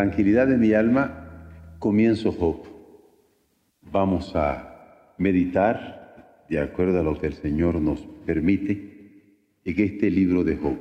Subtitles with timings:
[0.00, 2.62] Tranquilidad de mi alma, comienzo Job.
[3.82, 10.42] Vamos a meditar de acuerdo a lo que el Señor nos permite en este libro
[10.42, 10.78] de Job.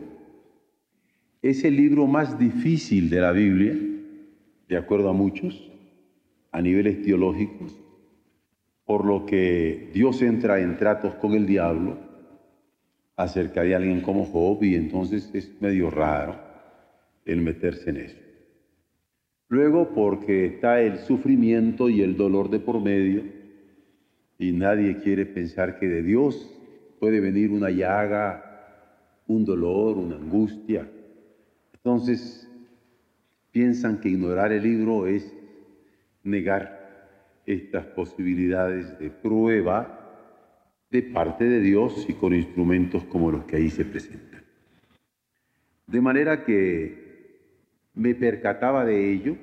[1.42, 3.78] Es el libro más difícil de la Biblia,
[4.70, 5.70] de acuerdo a muchos,
[6.54, 7.78] a niveles teológicos,
[8.86, 11.98] por lo que Dios entra en tratos con el diablo
[13.17, 16.40] acerca de alguien como Job y entonces es medio raro
[17.26, 18.28] el meterse en eso.
[19.49, 23.23] Luego porque está el sufrimiento y el dolor de por medio
[24.38, 26.55] y nadie quiere pensar que de Dios
[27.00, 28.45] puede venir una llaga,
[29.25, 30.88] un dolor, una angustia.
[31.73, 32.47] Entonces
[33.52, 35.33] piensan que ignorar el libro es
[36.23, 39.95] negar estas posibilidades de prueba
[40.92, 44.44] de parte de Dios y con instrumentos como los que ahí se presentan.
[45.88, 47.08] De manera que
[48.00, 49.36] me percataba de ello,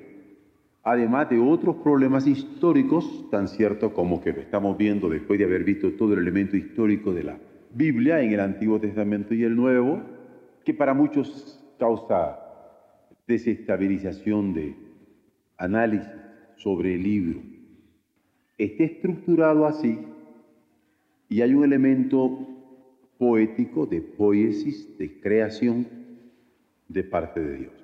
[0.81, 5.63] además de otros problemas históricos, tan cierto como que lo estamos viendo después de haber
[5.63, 7.37] visto todo el elemento histórico de la
[7.71, 10.01] Biblia en el Antiguo Testamento y el Nuevo,
[10.65, 12.39] que para muchos causa
[13.27, 14.75] desestabilización de
[15.57, 16.09] análisis
[16.55, 17.41] sobre el libro.
[18.57, 19.99] Esté estructurado así
[21.29, 22.39] y hay un elemento
[23.19, 25.87] poético de poesis, de creación
[26.87, 27.76] de parte de Dios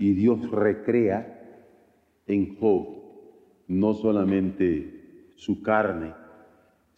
[0.00, 1.38] y Dios recrea
[2.26, 2.88] en Job
[3.68, 6.14] no solamente su carne,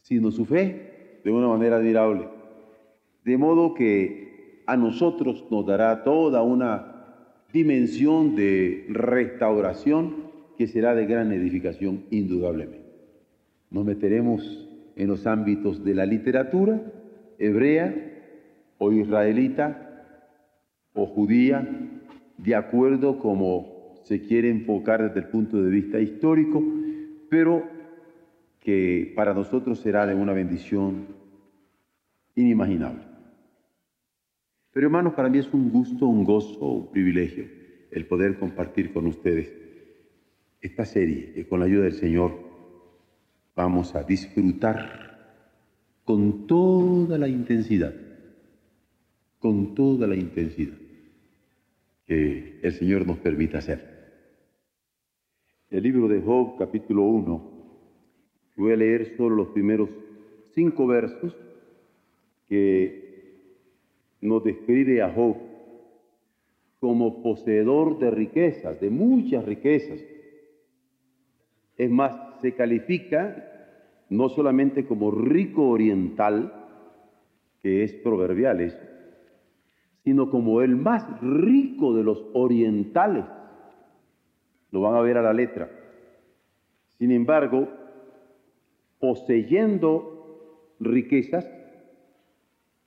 [0.02, 2.28] sino su fe de una manera admirable.
[3.24, 11.06] De modo que a nosotros nos dará toda una dimensión de restauración que será de
[11.06, 12.86] gran edificación indudablemente.
[13.68, 16.80] Nos meteremos en los ámbitos de la literatura
[17.36, 17.94] hebrea
[18.78, 20.04] o israelita
[20.94, 21.91] o judía
[22.38, 26.62] de acuerdo como se quiere enfocar desde el punto de vista histórico,
[27.28, 27.64] pero
[28.60, 31.06] que para nosotros será de una bendición
[32.34, 33.04] inimaginable.
[34.72, 37.46] Pero hermanos, para mí es un gusto, un gozo, un privilegio
[37.90, 39.52] el poder compartir con ustedes
[40.62, 42.38] esta serie que con la ayuda del Señor
[43.54, 45.02] vamos a disfrutar
[46.04, 47.94] con toda la intensidad,
[49.38, 50.81] con toda la intensidad
[52.06, 53.92] que el Señor nos permita hacer.
[55.70, 57.52] El libro de Job, capítulo 1,
[58.56, 59.88] voy a leer solo los primeros
[60.52, 61.36] cinco versos
[62.48, 63.02] que
[64.20, 65.36] nos describe a Job
[66.78, 70.00] como poseedor de riquezas, de muchas riquezas.
[71.76, 73.48] Es más, se califica
[74.10, 76.52] no solamente como rico oriental,
[77.60, 78.78] que es proverbial eso,
[80.04, 83.24] sino como el más rico de los orientales.
[84.70, 85.70] Lo van a ver a la letra.
[86.98, 87.68] Sin embargo,
[88.98, 91.48] poseyendo riquezas,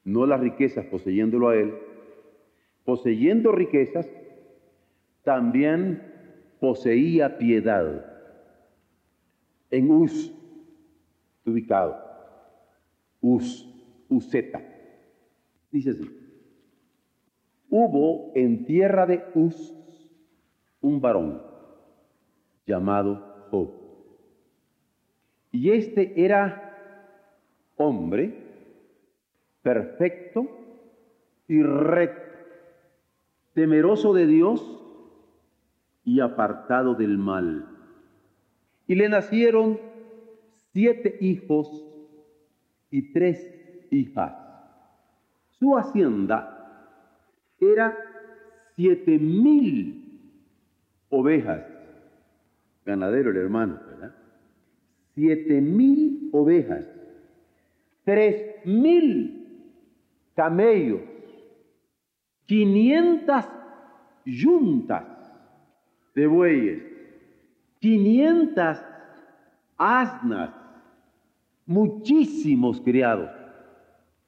[0.04, 1.74] no las riquezas poseyéndolo a él,
[2.84, 4.10] poseyendo riquezas,
[5.24, 6.02] también
[6.60, 8.06] poseía piedad.
[9.72, 10.34] En Us,
[11.46, 11.98] ubicado,
[13.22, 13.68] Us,
[14.10, 14.62] Useta.
[15.72, 16.25] Dice así
[17.78, 19.76] hubo en tierra de Uz
[20.80, 21.42] un varón
[22.66, 23.70] llamado Job.
[25.52, 26.74] Y este era
[27.76, 28.34] hombre
[29.62, 30.48] perfecto
[31.50, 32.24] y recto,
[33.54, 34.82] temeroso de Dios
[36.06, 37.68] y apartado del mal.
[38.88, 39.82] Y le nacieron
[40.72, 41.86] siete hijos
[42.90, 43.46] y tres
[43.92, 44.34] hijas.
[45.50, 46.55] Su hacienda
[47.72, 47.98] era
[48.76, 50.06] siete mil
[51.10, 51.64] ovejas.
[52.86, 54.16] Ganadero el hermano, ¿verdad?
[55.14, 56.86] Siete mil ovejas.
[58.04, 59.72] Tres mil
[60.36, 61.02] camellos.
[62.46, 63.50] Quinientas
[64.26, 65.06] yuntas
[66.14, 66.84] de bueyes.
[67.80, 68.86] Quinientas
[69.78, 70.52] asnas.
[71.66, 73.32] Muchísimos criados.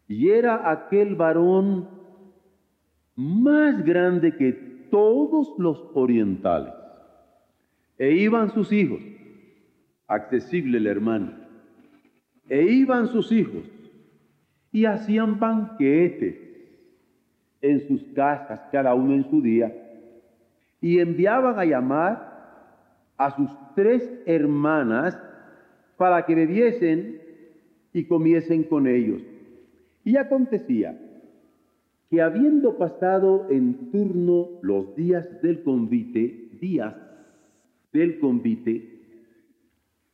[0.08, 1.97] Y era aquel varón
[3.18, 4.54] más grande que
[4.92, 6.74] todos los orientales.
[7.98, 9.02] E iban sus hijos,
[10.08, 11.34] accesible el hermano,
[12.48, 13.64] e iban sus hijos
[14.72, 16.36] y hacían banquetes
[17.60, 19.74] en sus casas, cada uno en su día,
[20.80, 22.38] y enviaban a llamar
[23.18, 25.20] a sus tres hermanas
[25.98, 27.20] para que bebiesen
[27.94, 29.24] y comiesen con ellos.
[30.04, 30.96] Y acontecía
[32.10, 36.96] que habiendo pasado en turno los días del convite, días
[37.92, 38.98] del convite,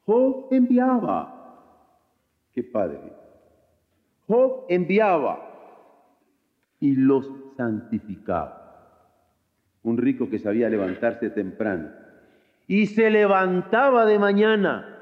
[0.06, 1.40] Job enviaba.
[2.54, 3.00] ¡Qué padre!
[4.28, 5.50] Job enviaba
[6.80, 8.60] y los santificaba.
[9.84, 11.90] Un rico que sabía levantarse temprano.
[12.68, 14.98] Y se levantaba de mañana.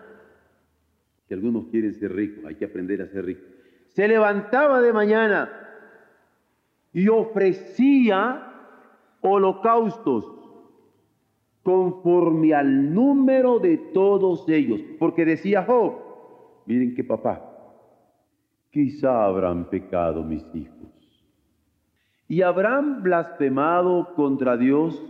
[1.28, 3.46] Si algunos quieren ser ricos, hay que aprender a ser ricos.
[3.90, 5.61] Se levantaba de mañana
[6.94, 8.48] y ofrecía
[9.22, 10.26] holocaustos
[11.64, 14.82] conforme al número de todos ellos.
[15.00, 15.94] Porque decía Job,
[16.66, 17.42] miren que papá,
[18.72, 20.82] quizá habrán pecado mis hijos
[22.28, 25.04] y habrán blasfemado contra Dios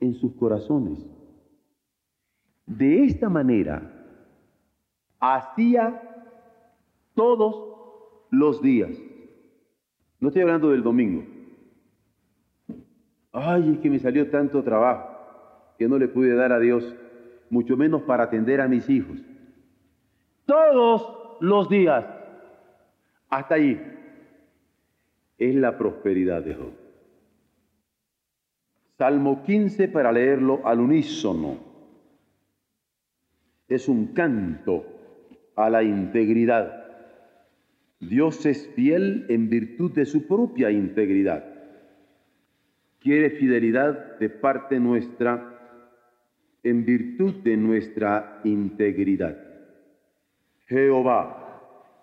[0.00, 0.98] en sus corazones.
[2.66, 3.90] De esta manera,
[5.18, 6.00] hacía
[7.14, 8.90] todos los días.
[10.22, 11.24] No estoy hablando del domingo.
[13.32, 15.10] Ay, es que me salió tanto trabajo
[15.76, 16.94] que no le pude dar a Dios,
[17.50, 19.18] mucho menos para atender a mis hijos.
[20.46, 22.04] Todos los días.
[23.30, 23.80] Hasta allí.
[25.38, 26.72] Es la prosperidad de Job.
[28.96, 31.56] Salmo 15 para leerlo al unísono.
[33.66, 34.84] Es un canto
[35.56, 36.81] a la integridad.
[38.02, 41.44] Dios es fiel en virtud de su propia integridad.
[42.98, 45.48] Quiere fidelidad de parte nuestra
[46.64, 49.36] en virtud de nuestra integridad.
[50.66, 51.60] Jehová,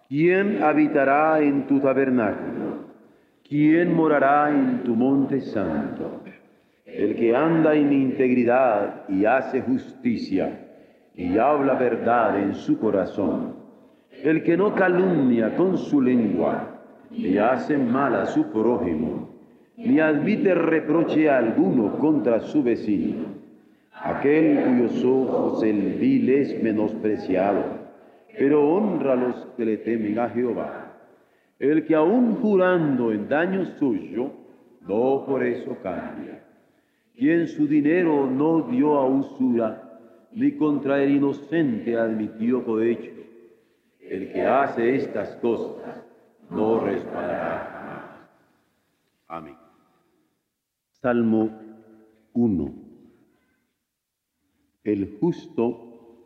[0.08, 2.86] ¿quién habitará en tu tabernáculo?
[3.48, 6.24] ¿Quién morará en tu monte santo?
[6.86, 10.66] El que anda en integridad y hace justicia
[11.14, 13.59] y habla verdad en su corazón
[14.24, 16.82] el que no calumnia con su lengua,
[17.12, 19.30] ni hace mal a su prójimo,
[19.78, 23.26] ni admite reproche alguno contra su vecino,
[23.94, 27.64] aquel cuyos ojos el vil es menospreciado,
[28.38, 30.94] pero honra a los que le temen a Jehová,
[31.60, 34.32] el que aún jurando en daño suyo,
[34.88, 36.44] no por eso cambia,
[37.16, 40.00] quien su dinero no dio a usura,
[40.34, 43.12] ni contra el inocente admitió cohecho,
[44.10, 46.04] el que hace estas cosas
[46.50, 48.30] no resbalará
[49.28, 49.56] Amén.
[50.90, 51.52] Salmo
[52.34, 52.74] 1.
[54.84, 56.26] El justo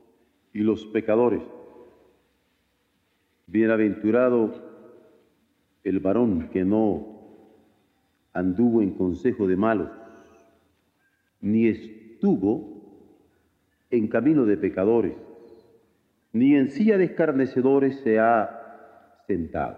[0.53, 1.43] y los pecadores.
[3.47, 4.53] Bienaventurado
[5.83, 7.07] el varón que no
[8.31, 9.91] anduvo en consejo de malos,
[11.41, 12.81] ni estuvo
[13.91, 15.13] en camino de pecadores
[16.33, 19.77] ni en silla de escarnecedores se ha sentado,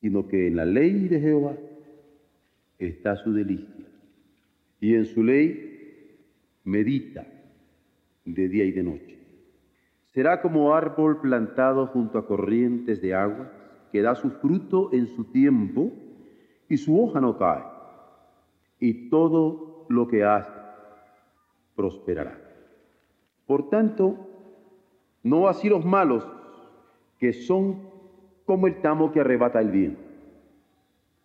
[0.00, 1.56] sino que en la ley de Jehová
[2.78, 3.86] está su delicia,
[4.80, 6.18] y en su ley
[6.64, 7.26] medita
[8.24, 9.18] de día y de noche.
[10.12, 13.50] Será como árbol plantado junto a corrientes de agua,
[13.92, 15.92] que da su fruto en su tiempo,
[16.68, 17.64] y su hoja no cae,
[18.78, 20.52] y todo lo que hace
[21.74, 22.38] prosperará.
[23.46, 24.29] Por tanto,
[25.22, 26.26] no así los malos,
[27.18, 27.88] que son
[28.44, 29.98] como el tamo que arrebata el bien.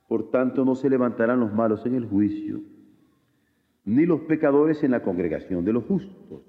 [0.08, 2.62] Por tanto, no se levantarán los malos en el juicio,
[3.86, 6.44] ni los pecadores en la congregación de los justos.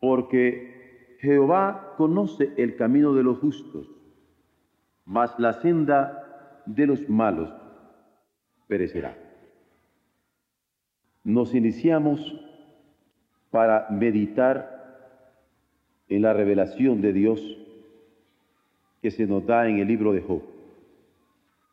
[0.00, 3.90] Porque Jehová conoce el camino de los justos,
[5.04, 7.52] mas la senda de los malos
[8.66, 9.16] perecerá.
[11.24, 12.40] Nos iniciamos
[13.50, 14.77] para meditar
[16.08, 17.58] en la revelación de Dios
[19.02, 20.42] que se nos da en el libro de Job.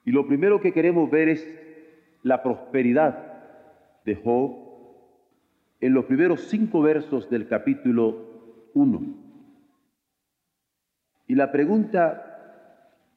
[0.05, 1.47] Y lo primero que queremos ver es
[2.23, 3.33] la prosperidad
[4.05, 4.65] de Job
[5.81, 9.01] en los primeros cinco versos del capítulo 1.
[11.27, 12.21] Y la pregunta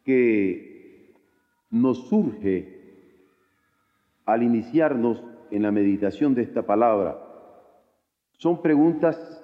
[0.04, 1.14] que
[1.70, 2.78] nos surge
[4.24, 7.18] al iniciarnos en la meditación de esta palabra
[8.38, 9.37] son preguntas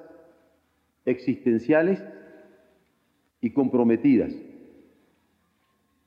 [1.04, 2.02] existenciales
[3.40, 4.34] y comprometidas.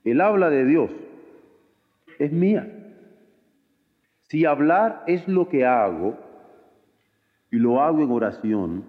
[0.03, 0.91] Él habla de Dios,
[2.19, 2.73] es mía.
[4.23, 6.17] Si hablar es lo que hago,
[7.51, 8.85] y lo hago en oración,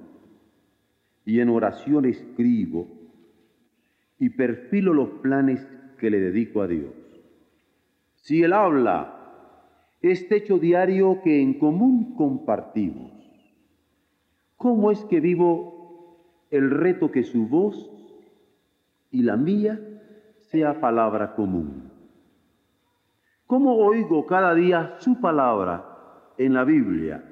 [1.25, 2.89] y en oración escribo,
[4.19, 5.67] y perfilo los planes
[5.99, 6.93] que le dedico a Dios.
[8.17, 9.19] Si Él habla,
[10.01, 13.13] este hecho diario que en común compartimos.
[14.57, 15.78] ¿Cómo es que vivo
[16.51, 17.91] el reto que su voz
[19.11, 19.81] y la mía
[20.41, 21.91] sea palabra común?
[23.47, 25.85] ¿Cómo oigo cada día su palabra
[26.37, 27.25] en la Biblia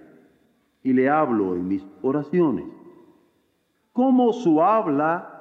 [0.82, 2.66] y le hablo en mis oraciones?
[3.92, 5.32] ¿Cómo su habla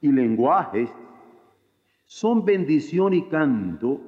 [0.00, 0.90] y lenguajes
[2.06, 4.00] son bendición y canto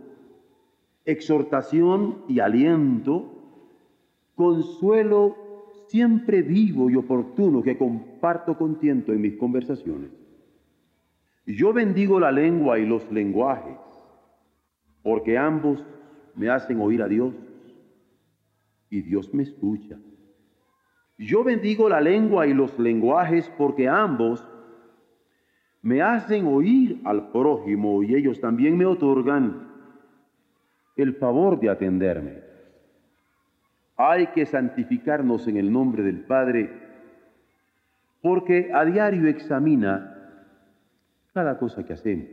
[1.04, 3.33] exhortación y aliento,
[4.35, 5.37] consuelo
[5.90, 10.11] siempre vivo y oportuno que comparto con tiento en mis conversaciones.
[11.47, 13.76] Yo bendigo la lengua y los lenguajes,
[15.02, 15.85] porque ambos
[16.37, 17.35] me hacen oír a Dios
[18.88, 19.99] y Dios me escucha.
[21.18, 24.47] Yo bendigo la lengua y los lenguajes porque ambos
[25.82, 29.68] me hacen oír al prójimo y ellos también me otorgan
[30.97, 32.50] el favor de atenderme.
[34.02, 36.71] Hay que santificarnos en el nombre del Padre,
[38.23, 40.16] porque a diario examina
[41.35, 42.28] cada cosa que hacemos.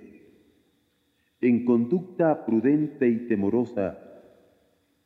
[1.42, 4.00] En conducta prudente y temorosa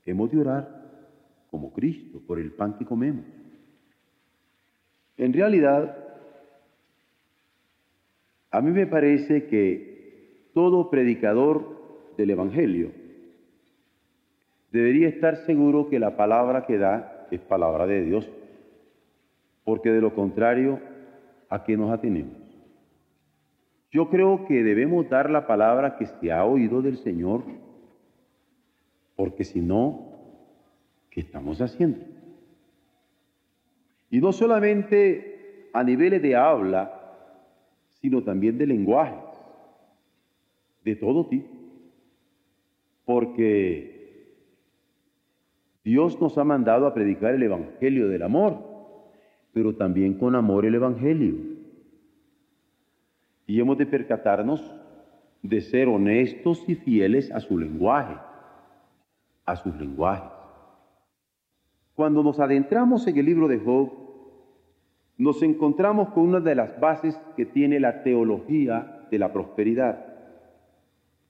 [0.05, 3.25] hemos de orar como Cristo por el pan que comemos.
[5.17, 5.97] En realidad,
[8.51, 13.00] a mí me parece que todo predicador del Evangelio
[14.71, 18.29] debería estar seguro que la palabra que da es palabra de Dios,
[19.63, 20.79] porque de lo contrario,
[21.49, 22.37] ¿a qué nos atenemos?
[23.91, 27.43] Yo creo que debemos dar la palabra que se ha oído del Señor,
[29.17, 30.13] porque si no,
[31.09, 31.99] ¿qué estamos haciendo?
[34.09, 36.97] Y no solamente a niveles de habla,
[38.01, 39.15] sino también de lenguaje,
[40.83, 41.49] de todo tipo,
[43.05, 44.00] porque
[45.83, 48.57] Dios nos ha mandado a predicar el Evangelio del amor,
[49.53, 51.35] pero también con amor el Evangelio.
[53.47, 54.75] Y hemos de percatarnos
[55.41, 58.15] de ser honestos y fieles a su lenguaje,
[59.45, 60.31] a sus lenguajes.
[61.95, 63.91] Cuando nos adentramos en el libro de Job,
[65.17, 70.05] nos encontramos con una de las bases que tiene la teología de la prosperidad.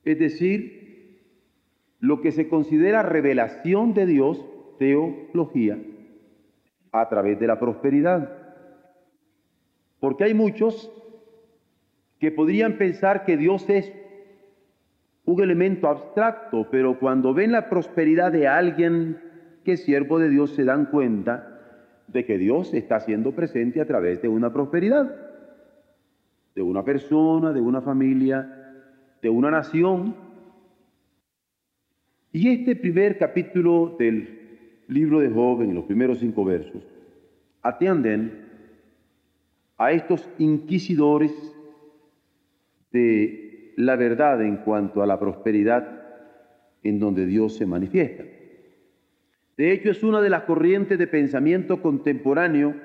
[0.03, 0.80] Es decir,
[2.01, 4.43] lo que se considera revelación de Dios,
[4.79, 5.79] teología,
[6.91, 8.37] a través de la prosperidad.
[9.99, 10.91] Porque hay muchos
[12.19, 13.93] que podrían pensar que Dios es
[15.25, 19.21] un elemento abstracto, pero cuando ven la prosperidad de alguien
[19.63, 21.59] que es siervo de Dios se dan cuenta
[22.07, 25.15] de que Dios está siendo presente a través de una prosperidad,
[26.55, 28.73] de una persona, de una familia,
[29.21, 30.30] de una nación,
[32.33, 34.39] y este primer capítulo del
[34.87, 36.83] libro de Job, en los primeros cinco versos,
[37.61, 38.45] atienden
[39.77, 41.33] a estos inquisidores
[42.91, 46.01] de la verdad en cuanto a la prosperidad
[46.83, 48.23] en donde Dios se manifiesta.
[49.57, 52.75] De hecho, es una de las corrientes de pensamiento contemporáneo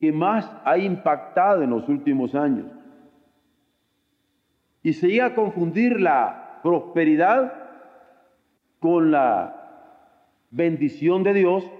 [0.00, 2.66] que más ha impactado en los últimos años.
[4.82, 7.67] Y se llega a confundir la prosperidad
[8.80, 9.58] con la
[10.50, 11.70] bendición de Dios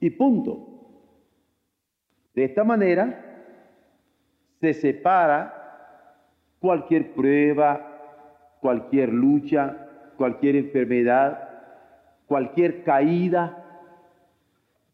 [0.00, 0.66] y punto.
[2.34, 3.20] De esta manera
[4.60, 5.62] se separa
[6.58, 11.48] cualquier prueba, cualquier lucha, cualquier enfermedad,
[12.26, 13.60] cualquier caída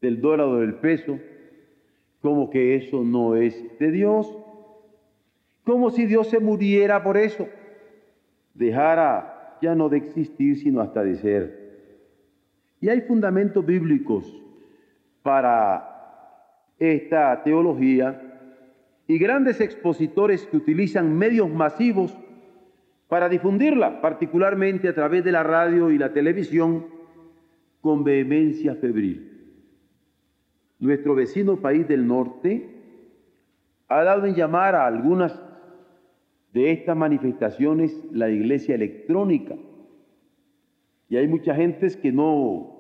[0.00, 1.18] del dólar o del peso,
[2.20, 4.36] como que eso no es de Dios,
[5.64, 7.46] como si Dios se muriera por eso,
[8.54, 9.29] dejara
[9.60, 11.60] ya no de existir, sino hasta de ser.
[12.80, 14.24] Y hay fundamentos bíblicos
[15.22, 15.86] para
[16.78, 18.20] esta teología
[19.06, 22.16] y grandes expositores que utilizan medios masivos
[23.08, 26.86] para difundirla, particularmente a través de la radio y la televisión,
[27.80, 29.26] con vehemencia febril.
[30.78, 32.70] Nuestro vecino país del norte
[33.88, 35.32] ha dado en llamar a algunas
[36.52, 39.56] de estas manifestaciones la iglesia electrónica.
[41.08, 42.78] Y hay mucha gentes que no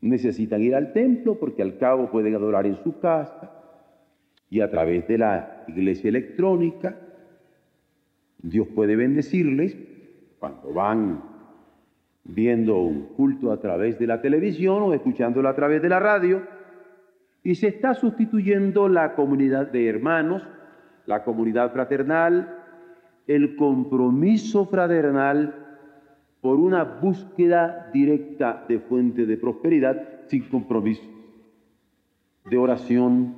[0.00, 3.52] necesitan ir al templo porque al cabo pueden adorar en su casa
[4.50, 6.96] y a través de la iglesia electrónica
[8.42, 9.76] Dios puede bendecirles
[10.40, 11.22] cuando van
[12.24, 16.42] viendo un culto a través de la televisión o escuchándolo a través de la radio,
[17.44, 20.46] y se está sustituyendo la comunidad de hermanos,
[21.06, 22.58] la comunidad fraternal,
[23.26, 25.62] el compromiso fraternal
[26.40, 31.02] por una búsqueda directa de fuente de prosperidad sin compromiso,
[32.50, 33.36] de oración,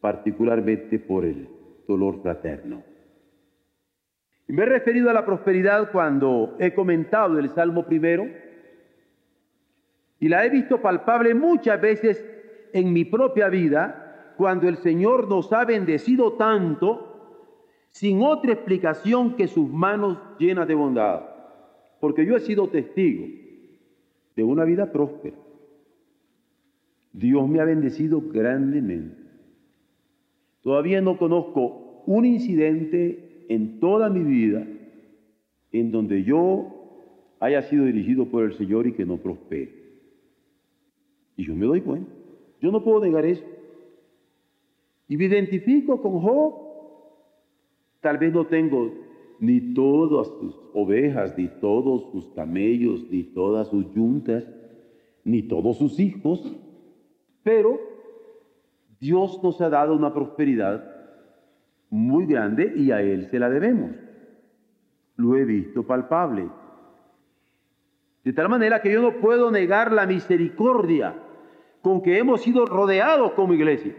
[0.00, 1.48] particularmente por el
[1.86, 2.82] dolor fraterno.
[4.48, 8.26] Y me he referido a la prosperidad cuando he comentado el Salmo primero
[10.18, 12.24] y la he visto palpable muchas veces
[12.72, 14.09] en mi propia vida
[14.40, 17.44] cuando el Señor nos ha bendecido tanto
[17.90, 21.20] sin otra explicación que sus manos llenas de bondad.
[22.00, 23.26] Porque yo he sido testigo
[24.34, 25.36] de una vida próspera.
[27.12, 29.20] Dios me ha bendecido grandemente.
[30.62, 34.66] Todavía no conozco un incidente en toda mi vida
[35.70, 39.74] en donde yo haya sido dirigido por el Señor y que no prospere.
[41.36, 42.10] Y yo me doy cuenta.
[42.62, 43.44] Yo no puedo negar eso.
[45.10, 46.70] Y me identifico con Job
[48.00, 48.92] Tal vez no tengo
[49.40, 54.44] ni todas sus ovejas, ni todos sus camellos, ni todas sus yuntas,
[55.24, 56.56] ni todos sus hijos,
[57.42, 57.78] pero
[58.98, 60.84] Dios nos ha dado una prosperidad
[61.90, 63.92] muy grande y a Él se la debemos.
[65.16, 66.48] Lo he visto palpable.
[68.24, 71.14] De tal manera que yo no puedo negar la misericordia
[71.82, 73.94] con que hemos sido rodeados como iglesia.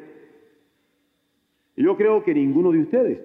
[1.76, 3.20] Yo creo que ninguno de ustedes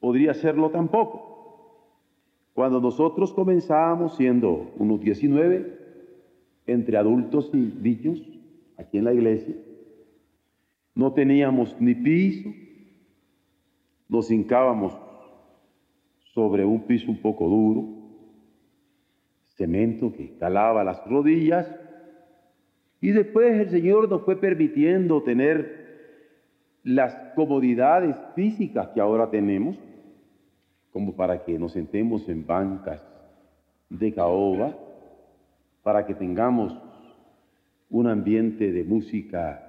[0.00, 1.34] podría hacerlo tampoco.
[2.52, 5.78] Cuando nosotros comenzábamos siendo unos 19,
[6.66, 8.22] entre adultos y niños,
[8.78, 9.54] aquí en la iglesia,
[10.94, 12.50] no teníamos ni piso,
[14.08, 14.96] nos hincábamos
[16.32, 17.88] sobre un piso un poco duro,
[19.56, 21.68] cemento que calaba las rodillas,
[23.00, 25.83] y después el Señor nos fue permitiendo tener
[26.84, 29.76] las comodidades físicas que ahora tenemos,
[30.92, 33.02] como para que nos sentemos en bancas
[33.88, 34.76] de caoba,
[35.82, 36.78] para que tengamos
[37.88, 39.60] un ambiente de música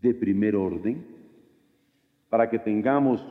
[0.00, 1.06] de primer orden,
[2.28, 3.26] para que tengamos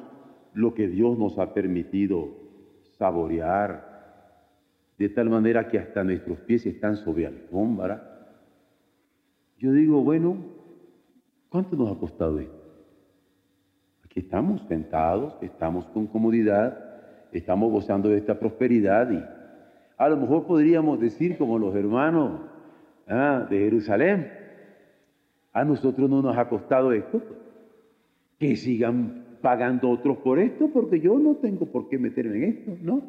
[0.53, 2.29] lo que Dios nos ha permitido
[2.97, 3.93] saborear,
[4.97, 8.37] de tal manera que hasta nuestros pies están sobre alfombra.
[9.57, 10.52] Yo digo, bueno,
[11.53, 12.63] ¿cuánto nos ha costado esto?
[14.09, 16.77] que estamos sentados, estamos con comodidad,
[17.31, 19.23] estamos gozando de esta prosperidad y
[19.97, 22.41] a lo mejor podríamos decir como los hermanos
[23.07, 24.31] ah, de Jerusalén,
[25.51, 27.21] a nosotros no nos ha costado esto,
[28.39, 32.77] que sigan pagando otros por esto, porque yo no tengo por qué meterme en esto,
[32.81, 33.01] ¿no?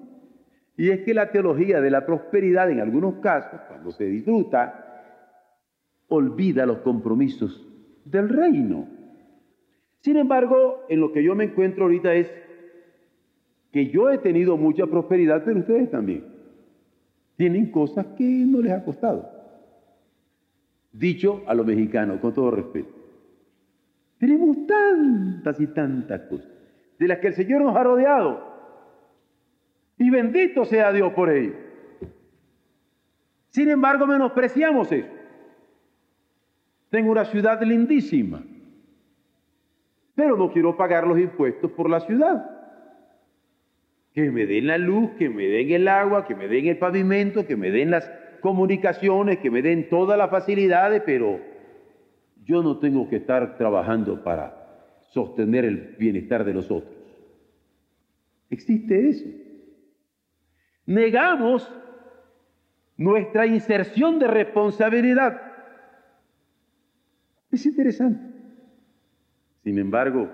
[0.76, 5.02] Y es que la teología de la prosperidad en algunos casos, cuando se disfruta,
[6.08, 7.73] olvida los compromisos
[8.04, 8.86] del reino.
[10.00, 12.32] Sin embargo, en lo que yo me encuentro ahorita es
[13.72, 16.24] que yo he tenido mucha prosperidad, pero ustedes también.
[17.36, 19.28] Tienen cosas que no les ha costado.
[20.92, 22.94] Dicho a los mexicanos, con todo respeto.
[24.18, 26.54] Tenemos tantas y tantas cosas
[26.98, 28.54] de las que el Señor nos ha rodeado.
[29.98, 31.54] Y bendito sea Dios por ello.
[33.50, 35.23] Sin embargo, menospreciamos eso.
[36.94, 38.40] Tengo una ciudad lindísima
[40.14, 42.50] pero no quiero pagar los impuestos por la ciudad.
[44.12, 47.46] Que me den la luz, que me den el agua, que me den el pavimento,
[47.46, 48.08] que me den las
[48.40, 51.40] comunicaciones, que me den todas las facilidades, pero
[52.44, 54.54] yo no tengo que estar trabajando para
[55.00, 56.94] sostener el bienestar de los otros.
[58.50, 59.28] Existe eso.
[60.86, 61.68] Negamos
[62.96, 65.53] nuestra inserción de responsabilidad.
[67.54, 68.20] Es interesante.
[69.62, 70.28] Sin embargo,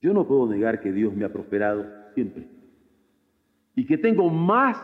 [0.00, 2.46] yo no puedo negar que Dios me ha prosperado siempre.
[3.74, 4.80] Y que tengo más,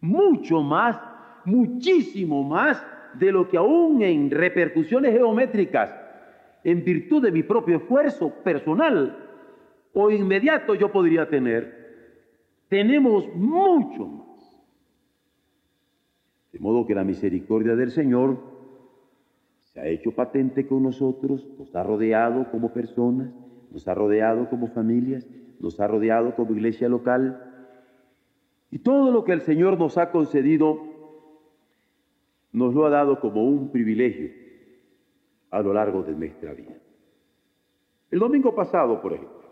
[0.00, 0.98] mucho más,
[1.44, 5.94] muchísimo más de lo que aún en repercusiones geométricas,
[6.64, 9.28] en virtud de mi propio esfuerzo personal
[9.92, 12.16] o inmediato yo podría tener.
[12.70, 14.62] Tenemos mucho más.
[16.52, 18.51] De modo que la misericordia del Señor
[19.72, 23.32] se ha hecho patente con nosotros, nos ha rodeado como personas,
[23.70, 25.26] nos ha rodeado como familias,
[25.60, 27.42] nos ha rodeado como iglesia local.
[28.70, 30.80] Y todo lo que el Señor nos ha concedido,
[32.52, 34.30] nos lo ha dado como un privilegio
[35.50, 36.74] a lo largo de nuestra vida.
[38.10, 39.42] El domingo pasado, por ejemplo,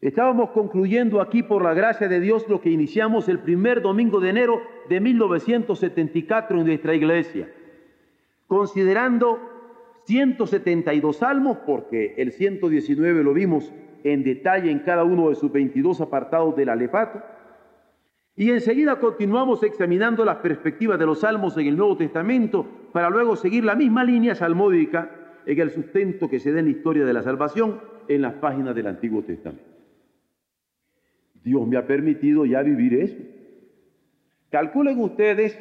[0.00, 4.30] Estábamos concluyendo aquí por la gracia de Dios lo que iniciamos el primer domingo de
[4.30, 7.50] enero de 1974 en nuestra iglesia,
[8.46, 9.38] considerando
[10.04, 13.72] 172 salmos, porque el 119 lo vimos
[14.04, 17.22] en detalle en cada uno de sus 22 apartados del alefato,
[18.36, 23.34] y enseguida continuamos examinando las perspectivas de los salmos en el Nuevo Testamento para luego
[23.34, 25.10] seguir la misma línea salmódica
[25.46, 28.74] en el sustento que se da en la historia de la salvación en las páginas
[28.74, 29.64] del Antiguo Testamento.
[31.42, 33.16] Dios me ha permitido ya vivir eso.
[34.50, 35.58] Calculen ustedes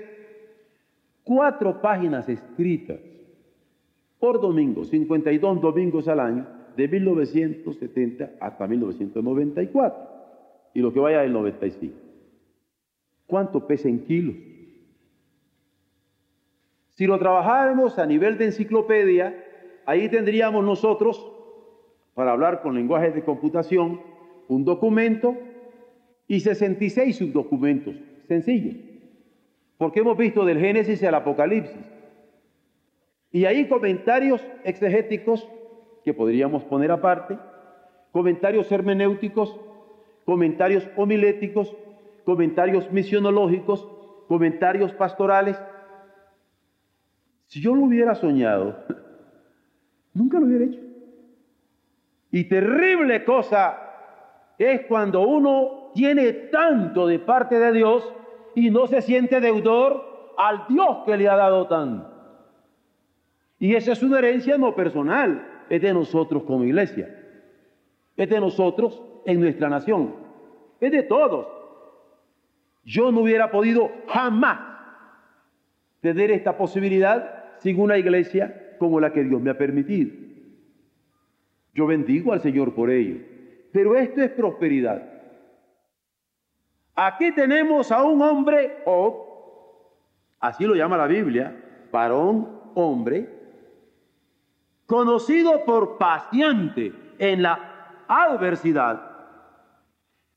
[1.26, 3.00] cuatro páginas escritas
[4.20, 10.10] por domingo, 52 domingos al año, de 1970 hasta 1994,
[10.74, 11.96] y lo que vaya del 95.
[13.28, 14.36] ¿Cuánto pesa en kilos?
[16.92, 19.36] Si lo trabajáramos a nivel de enciclopedia,
[19.86, 21.32] ahí tendríamos nosotros,
[22.14, 24.00] para hablar con lenguajes de computación,
[24.48, 25.36] un documento
[26.28, 27.96] y 66 subdocumentos,
[28.28, 28.76] sencillos,
[29.78, 31.92] porque hemos visto del Génesis al Apocalipsis.
[33.32, 35.48] Y ahí comentarios exegéticos
[36.04, 37.38] que podríamos poner aparte,
[38.12, 39.60] comentarios hermenéuticos,
[40.24, 41.76] comentarios homiléticos,
[42.24, 43.88] comentarios misionológicos,
[44.28, 45.62] comentarios pastorales.
[47.48, 48.78] Si yo lo hubiera soñado,
[50.14, 50.80] nunca lo hubiera hecho.
[52.32, 53.80] Y terrible cosa
[54.58, 58.14] es cuando uno tiene tanto de parte de Dios
[58.56, 62.10] y no se siente deudor al Dios que le ha dado tanto.
[63.60, 67.15] Y esa es una herencia no personal, es de nosotros como iglesia,
[68.15, 70.15] es de nosotros en nuestra nación,
[70.80, 71.48] es de todos.
[72.84, 74.60] Yo no hubiera podido jamás
[76.02, 80.13] tener esta posibilidad sin una iglesia como la que Dios me ha permitido.
[81.74, 83.18] Yo bendigo al Señor por ello.
[83.72, 85.14] Pero esto es prosperidad.
[86.95, 93.29] Aquí tenemos a un hombre, o así lo llama la Biblia, varón, hombre,
[94.86, 99.15] conocido por paciente en la adversidad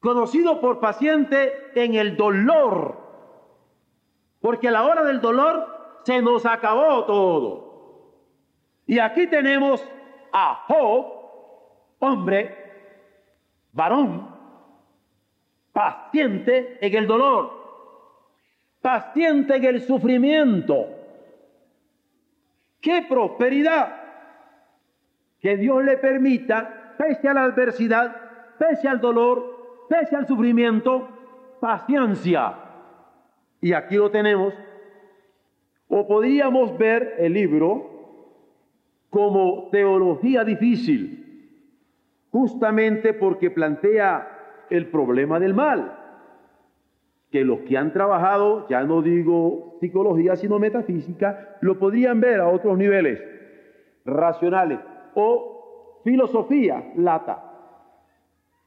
[0.01, 2.99] conocido por paciente en el dolor,
[4.41, 7.69] porque a la hora del dolor se nos acabó todo.
[8.87, 9.85] Y aquí tenemos
[10.33, 11.07] a Job,
[11.99, 12.55] hombre,
[13.73, 14.38] varón,
[15.79, 17.53] paciente en el dolor,
[18.83, 20.89] paciente en el sufrimiento.
[22.81, 23.95] ¡Qué prosperidad!
[25.39, 31.09] Que Dios le permita, pese a la adversidad, pese al dolor, pese al sufrimiento,
[31.61, 32.57] paciencia.
[33.61, 34.53] Y aquí lo tenemos.
[35.87, 38.35] O podríamos ver el libro
[39.11, 44.38] como teología difícil, justamente porque plantea
[44.71, 45.97] el problema del mal,
[47.31, 52.49] que los que han trabajado, ya no digo psicología, sino metafísica, lo podrían ver a
[52.49, 53.23] otros niveles
[54.05, 54.81] racionales
[55.15, 57.45] o filosofía lata.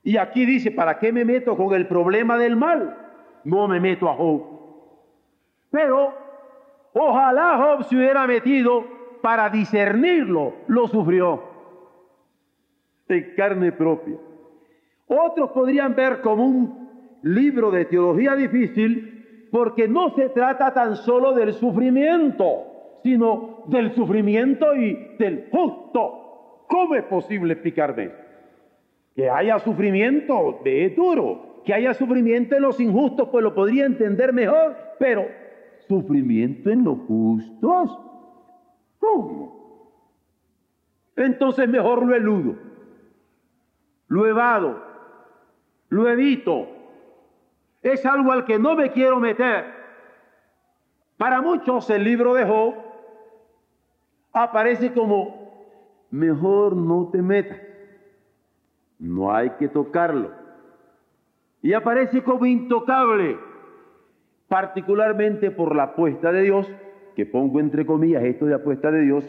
[0.03, 2.97] Y aquí dice, ¿para qué me meto con el problema del mal?
[3.43, 4.43] No me meto a Job.
[5.69, 6.13] Pero
[6.93, 8.83] ojalá Job se hubiera metido
[9.21, 11.43] para discernirlo, lo sufrió
[13.07, 14.17] en carne propia.
[15.13, 21.33] Otros podrían ver como un libro de teología difícil porque no se trata tan solo
[21.33, 26.63] del sufrimiento, sino del sufrimiento y del justo.
[26.69, 28.11] ¿Cómo es posible explicarme
[29.13, 31.61] que haya sufrimiento, de duro.
[31.65, 34.77] Que haya sufrimiento en los injustos, pues lo podría entender mejor.
[34.97, 35.25] Pero
[35.89, 37.99] sufrimiento en los justos.
[38.97, 39.91] ¿Cómo?
[41.17, 42.55] Entonces mejor lo eludo.
[44.07, 44.90] Lo evado.
[45.91, 46.67] Lo evito.
[47.83, 49.65] Es algo al que no me quiero meter.
[51.17, 52.73] Para muchos el libro de Job
[54.33, 55.53] aparece como
[56.09, 57.71] mejor no te metas
[59.01, 60.31] no hay que tocarlo.
[61.61, 63.37] Y aparece como intocable,
[64.47, 66.67] particularmente por la apuesta de Dios,
[67.15, 69.25] que pongo entre comillas esto de apuesta de Dios,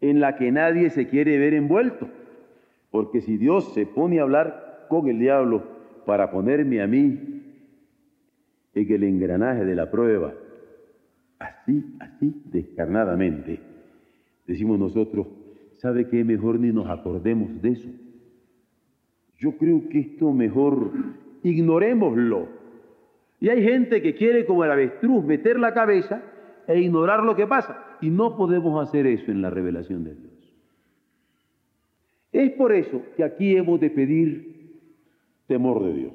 [0.00, 2.08] en la que nadie se quiere ver envuelto.
[2.90, 5.62] Porque si Dios se pone a hablar con el diablo
[6.04, 7.42] para ponerme a mí
[8.74, 10.34] en el engranaje de la prueba,
[11.38, 13.60] así, así, descarnadamente,
[14.46, 15.26] decimos nosotros,
[15.78, 16.24] ¿sabe qué?
[16.24, 17.88] Mejor ni nos acordemos de eso
[19.38, 20.92] yo creo que esto mejor
[21.42, 22.48] ignorémoslo.
[23.40, 26.22] Y hay gente que quiere como el avestruz meter la cabeza
[26.66, 27.84] e ignorar lo que pasa.
[28.00, 30.32] Y no podemos hacer eso en la revelación de Dios.
[32.32, 34.55] Es por eso que aquí hemos de pedir
[35.46, 36.12] temor de Dios.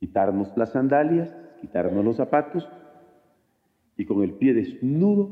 [0.00, 2.68] Quitarnos las sandalias, quitarnos los zapatos
[3.96, 5.30] y con el pie desnudo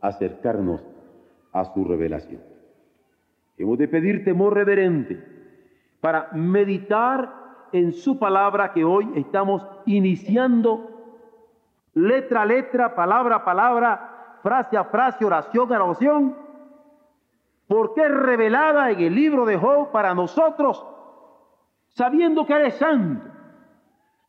[0.00, 0.82] acercarnos
[1.52, 2.42] a su revelación.
[3.56, 5.24] Hemos de pedir temor reverente
[6.00, 10.90] para meditar en su palabra que hoy estamos iniciando
[11.94, 16.36] letra a letra, palabra a palabra, frase a frase, oración a oración,
[17.66, 20.84] porque es revelada en el libro de Job para nosotros,
[21.94, 23.30] sabiendo que eres santo,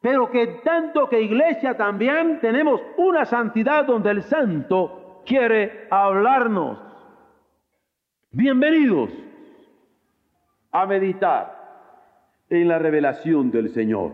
[0.02, 6.80] pero que tanto que iglesia también tenemos una santidad donde el santo quiere hablarnos.
[8.32, 9.10] Bienvenidos
[10.72, 11.56] a meditar
[12.50, 14.12] en la revelación del Señor.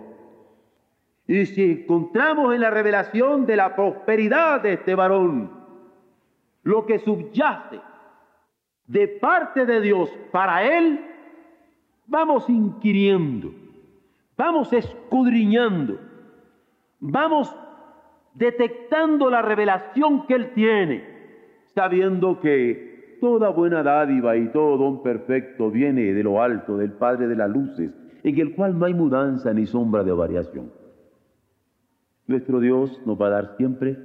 [1.27, 5.51] Y si encontramos en la revelación de la prosperidad de este varón,
[6.63, 7.81] lo que subyace
[8.87, 11.10] de parte de Dios para él,
[12.11, 13.53] vamos inquiriendo,
[14.35, 15.97] vamos escudriñando,
[16.99, 17.55] vamos
[18.33, 21.05] detectando la revelación que él tiene,
[21.73, 27.27] sabiendo que toda buena dádiva y todo don perfecto viene de lo alto, del Padre
[27.29, 27.91] de las luces,
[28.23, 30.69] en el cual no hay mudanza ni sombra de variación.
[32.27, 33.97] Nuestro Dios nos va a dar siempre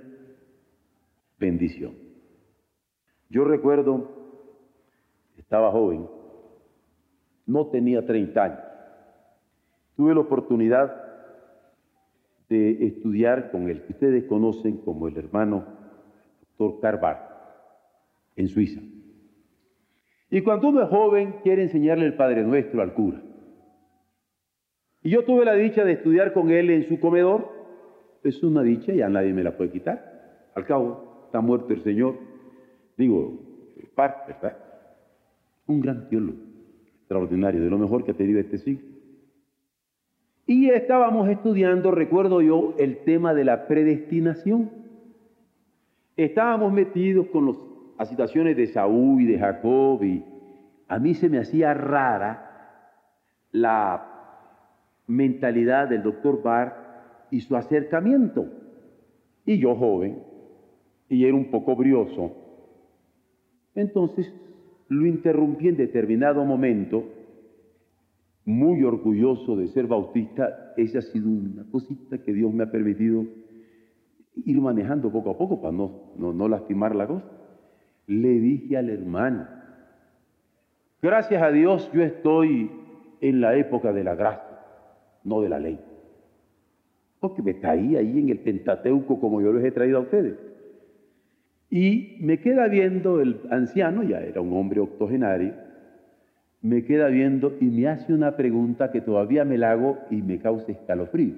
[1.40, 1.94] bendición.
[3.30, 4.08] Yo recuerdo,
[5.36, 6.06] estaba joven,
[7.46, 8.60] no tenía 30 años.
[9.96, 11.02] Tuve la oportunidad
[12.48, 15.64] de estudiar con el que ustedes conocen como el hermano
[16.58, 17.36] doctor Carvar
[18.36, 18.80] en Suiza.
[20.30, 23.22] Y cuando uno es joven, quiere enseñarle el Padre Nuestro al cura.
[25.02, 27.48] Y yo tuve la dicha de estudiar con él en su comedor.
[28.24, 30.50] Es una dicha, ya nadie me la puede quitar.
[30.54, 32.18] Al cabo, está muerto el Señor.
[32.96, 33.46] Digo,
[33.94, 34.56] par, ¿verdad?
[35.66, 36.38] Un gran teólogo,
[37.06, 38.84] extraordinario, de lo mejor que ha tenido este siglo.
[40.44, 44.70] Y estábamos estudiando, recuerdo yo, el tema de la predestinación.
[46.16, 47.56] Estábamos metidos con
[47.96, 50.24] las situaciones de Saúl y de Jacob y
[50.88, 52.90] a mí se me hacía rara
[53.52, 54.04] la
[55.06, 56.74] mentalidad del doctor Barr
[57.30, 58.46] y su acercamiento.
[59.44, 60.22] Y yo joven,
[61.08, 62.32] y era un poco brioso.
[63.76, 64.34] Entonces
[64.88, 67.04] lo interrumpí en determinado momento,
[68.44, 70.74] muy orgulloso de ser bautista.
[70.76, 73.24] Esa ha sido una cosita que Dios me ha permitido
[74.34, 77.24] ir manejando poco a poco para no, no, no lastimar la cosa.
[78.06, 79.48] Le dije al hermano,
[81.02, 82.70] gracias a Dios yo estoy
[83.20, 84.46] en la época de la gracia
[85.26, 85.78] no de la ley.
[87.20, 90.38] Porque me caí ahí en el Pentateuco como yo les he traído a ustedes.
[91.70, 95.54] Y me queda viendo el anciano, ya era un hombre octogenario,
[96.62, 100.38] me queda viendo y me hace una pregunta que todavía me la hago y me
[100.38, 101.34] causa escalofrío.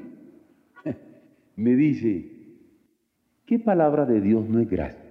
[1.57, 2.31] me dice,
[3.47, 5.05] ¿qué palabra de Dios no es gracia?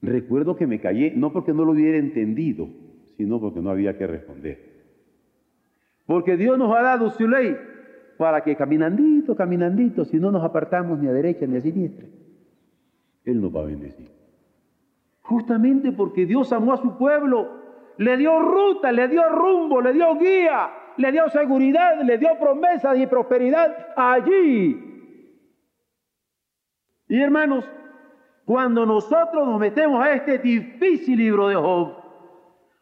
[0.00, 2.68] Recuerdo que me callé, no porque no lo hubiera entendido,
[3.16, 4.58] sino porque no había que responder.
[6.06, 7.56] Porque Dios nos ha dado su ley
[8.16, 12.06] para que caminandito, caminandito, si no nos apartamos ni a derecha ni a siniestra,
[13.28, 14.10] Él nos va a bendecir.
[15.20, 17.46] Justamente porque Dios amó a su pueblo,
[17.98, 22.96] le dio ruta, le dio rumbo, le dio guía, le dio seguridad, le dio promesas
[22.96, 24.84] y prosperidad allí.
[27.08, 27.68] Y hermanos,
[28.46, 31.96] cuando nosotros nos metemos a este difícil libro de Job,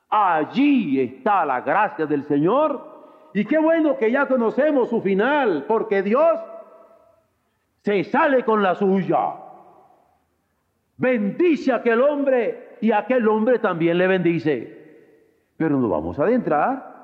[0.09, 6.04] allí está la gracia del Señor y qué bueno que ya conocemos su final, porque
[6.04, 6.38] Dios
[7.82, 9.45] se sale con la suya.
[10.96, 14.76] Bendice a aquel hombre y aquel hombre también le bendice.
[15.56, 16.94] Pero nos vamos a adentrar,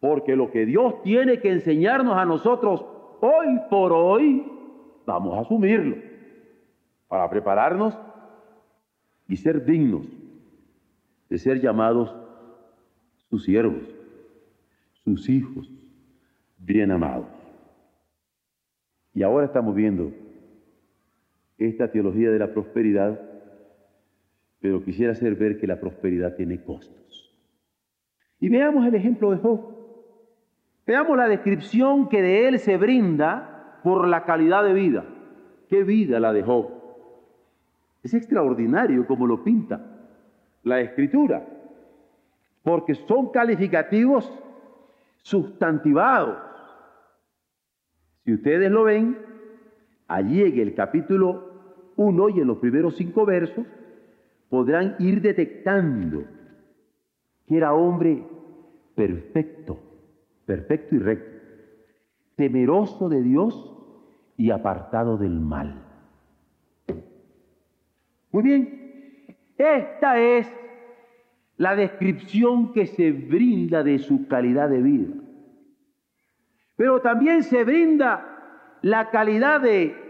[0.00, 2.84] porque lo que Dios tiene que enseñarnos a nosotros
[3.20, 4.50] hoy por hoy,
[5.06, 5.96] vamos a asumirlo,
[7.08, 7.98] para prepararnos
[9.28, 10.06] y ser dignos
[11.28, 12.14] de ser llamados
[13.30, 13.94] sus siervos
[15.04, 15.70] sus hijos
[16.58, 17.26] bien amados.
[19.12, 20.10] Y ahora estamos viendo
[21.68, 23.20] esta teología de la prosperidad,
[24.60, 27.34] pero quisiera hacer ver que la prosperidad tiene costos.
[28.40, 29.74] Y veamos el ejemplo de Job.
[30.86, 35.04] Veamos la descripción que de él se brinda por la calidad de vida.
[35.68, 36.70] ¿Qué vida la de Job?
[38.02, 39.80] Es extraordinario como lo pinta
[40.62, 41.46] la escritura,
[42.62, 44.30] porque son calificativos
[45.22, 46.38] sustantivados.
[48.24, 49.18] Si ustedes lo ven,
[50.08, 51.53] allí en el capítulo
[51.96, 53.66] 1 y en los primeros cinco versos,
[54.48, 56.24] podrán ir detectando
[57.46, 58.24] que era hombre
[58.94, 59.78] perfecto,
[60.46, 61.38] perfecto y recto,
[62.36, 63.70] temeroso de Dios
[64.36, 65.82] y apartado del mal.
[68.32, 70.52] Muy bien, esta es
[71.56, 75.14] la descripción que se brinda de su calidad de vida.
[76.76, 80.03] Pero también se brinda la calidad de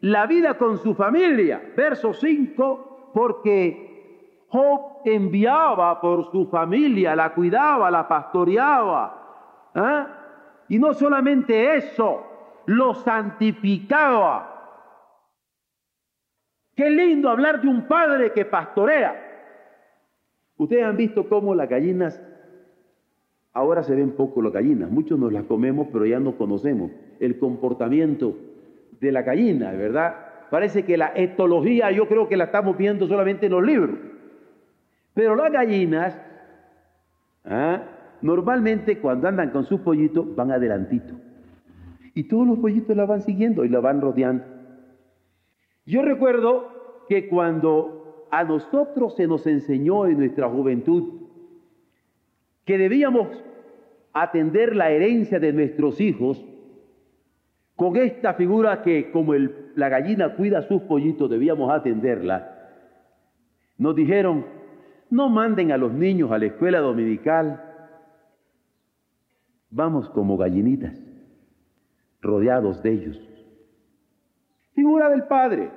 [0.00, 1.72] la vida con su familia.
[1.76, 9.70] Verso 5, porque Job enviaba por su familia, la cuidaba, la pastoreaba.
[9.74, 10.06] ¿ah?
[10.68, 12.22] Y no solamente eso,
[12.66, 14.54] lo santificaba.
[16.74, 19.24] Qué lindo hablar de un padre que pastorea.
[20.56, 22.22] Ustedes han visto cómo las gallinas,
[23.52, 27.38] ahora se ven poco las gallinas, muchos nos las comemos, pero ya no conocemos el
[27.38, 28.36] comportamiento
[29.00, 30.14] de la gallina, ¿verdad?
[30.50, 33.98] Parece que la etología yo creo que la estamos viendo solamente en los libros.
[35.14, 36.18] Pero las gallinas,
[37.44, 37.82] ¿ah?
[38.22, 41.14] normalmente cuando andan con sus pollitos van adelantito.
[42.14, 44.44] Y todos los pollitos la van siguiendo y la van rodeando.
[45.84, 51.22] Yo recuerdo que cuando a nosotros se nos enseñó en nuestra juventud
[52.64, 53.28] que debíamos
[54.12, 56.44] atender la herencia de nuestros hijos
[57.78, 62.72] con esta figura que como la gallina cuida sus pollitos debíamos atenderla.
[63.76, 64.44] Nos dijeron,
[65.10, 67.62] no manden a los niños a la escuela dominical,
[69.70, 70.92] vamos como gallinitas,
[72.20, 73.20] rodeados de ellos.
[74.74, 75.70] Figura del Padre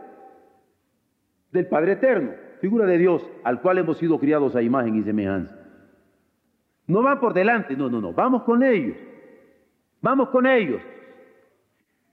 [1.51, 5.55] del Padre Eterno, figura de Dios, al cual hemos sido criados a imagen y semejanza.
[6.87, 8.97] No van por delante, no, no, no, vamos con ellos,
[10.01, 10.81] vamos con ellos.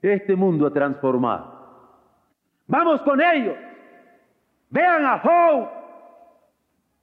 [0.01, 1.59] Este mundo ha transformado.
[2.67, 3.57] Vamos con ellos.
[4.69, 5.69] Vean a Job.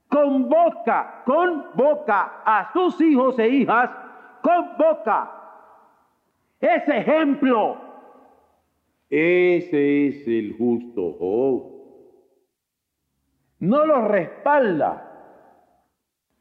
[0.09, 3.91] Convoca, convoca a sus hijos e hijas,
[4.41, 5.31] convoca
[6.61, 7.77] ese ejemplo.
[9.11, 11.77] Ese es el justo Job
[13.59, 15.03] no los respalda,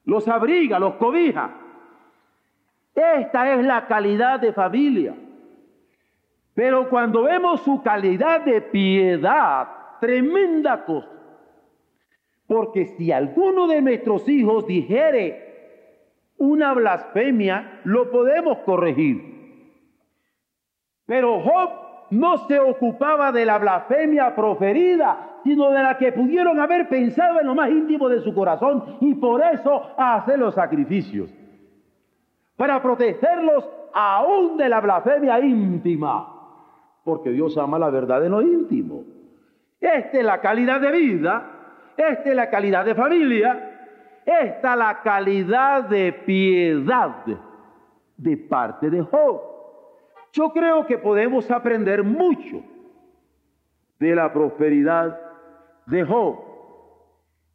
[0.06, 1.50] los abriga, los cobija.
[2.94, 5.16] Esta es la calidad de familia.
[6.56, 9.68] Pero cuando vemos su calidad de piedad,
[10.00, 11.10] tremenda cosa.
[12.48, 19.36] Porque si alguno de nuestros hijos dijere una blasfemia, lo podemos corregir.
[21.06, 21.70] Pero Job
[22.12, 27.48] no se ocupaba de la blasfemia proferida, sino de la que pudieron haber pensado en
[27.48, 31.34] lo más íntimo de su corazón y por eso hace los sacrificios,
[32.56, 36.35] para protegerlos aún de la blasfemia íntima,
[37.06, 39.06] porque Dios ama la verdad en lo íntimo.
[39.80, 41.52] Esta es la calidad de vida,
[41.96, 47.24] esta es la calidad de familia, esta es la calidad de piedad
[48.18, 49.40] de parte de Job.
[50.34, 52.62] Yo creo que podemos aprender mucho
[54.00, 55.18] de la prosperidad
[55.86, 56.44] dejó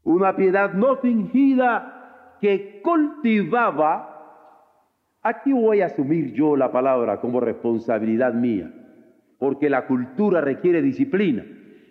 [0.04, 4.06] una piedad no fingida que cultivaba,
[5.22, 8.72] aquí voy a asumir yo la palabra como responsabilidad mía,
[9.40, 11.44] porque la cultura requiere disciplina.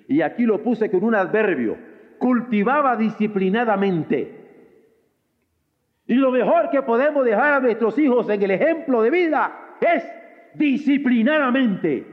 [0.08, 1.76] Y aquí lo puse con un adverbio,
[2.20, 4.36] cultivaba disciplinadamente.
[6.06, 10.04] Y lo mejor que podemos dejar a nuestros hijos en el ejemplo de vida es
[10.54, 12.06] disciplinadamente,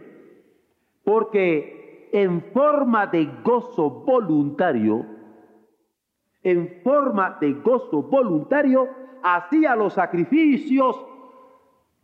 [1.05, 5.05] porque en forma de gozo voluntario,
[6.43, 8.89] en forma de gozo voluntario,
[9.23, 10.97] hacía los sacrificios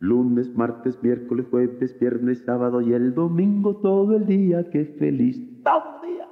[0.03, 6.01] lunes, martes, miércoles, jueves, viernes, sábado y el domingo todo el día, qué feliz, todo
[6.03, 6.27] el día.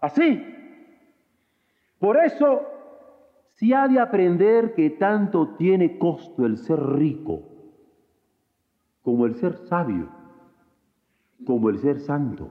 [0.00, 0.42] Así.
[2.00, 2.60] Por eso,
[3.52, 7.44] si ha de aprender que tanto tiene costo el ser rico
[9.02, 10.08] como el ser sabio,
[11.46, 12.50] como el ser santo.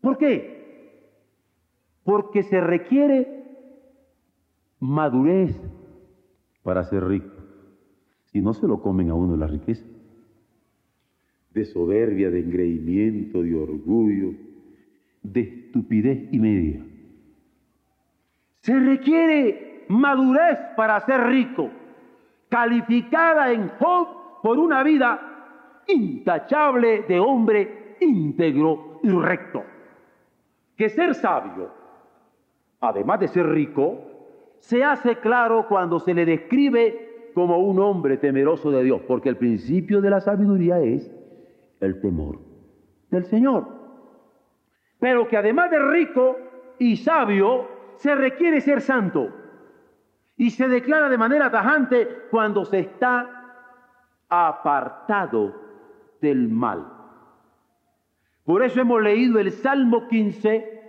[0.00, 1.12] ¿Por qué?
[2.02, 3.44] Porque se requiere
[4.80, 5.60] madurez
[6.62, 7.37] para ser rico.
[8.32, 9.84] Si no se lo comen a uno la riqueza.
[11.50, 14.34] De soberbia, de engreimiento, de orgullo,
[15.22, 16.84] de estupidez y media.
[18.60, 21.70] Se requiere madurez para ser rico,
[22.50, 29.64] calificada en Job por una vida intachable de hombre íntegro y recto.
[30.76, 31.70] Que ser sabio,
[32.80, 33.98] además de ser rico,
[34.58, 37.07] se hace claro cuando se le describe
[37.38, 41.08] como un hombre temeroso de Dios, porque el principio de la sabiduría es
[41.78, 42.40] el temor
[43.12, 43.64] del Señor.
[44.98, 46.36] Pero que además de rico
[46.80, 47.68] y sabio,
[47.98, 49.28] se requiere ser santo.
[50.36, 53.30] Y se declara de manera tajante cuando se está
[54.28, 55.54] apartado
[56.20, 56.92] del mal.
[58.42, 60.80] Por eso hemos leído el Salmo 15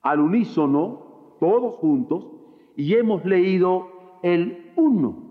[0.00, 2.26] al unísono, todos juntos,
[2.74, 5.25] y hemos leído el 1.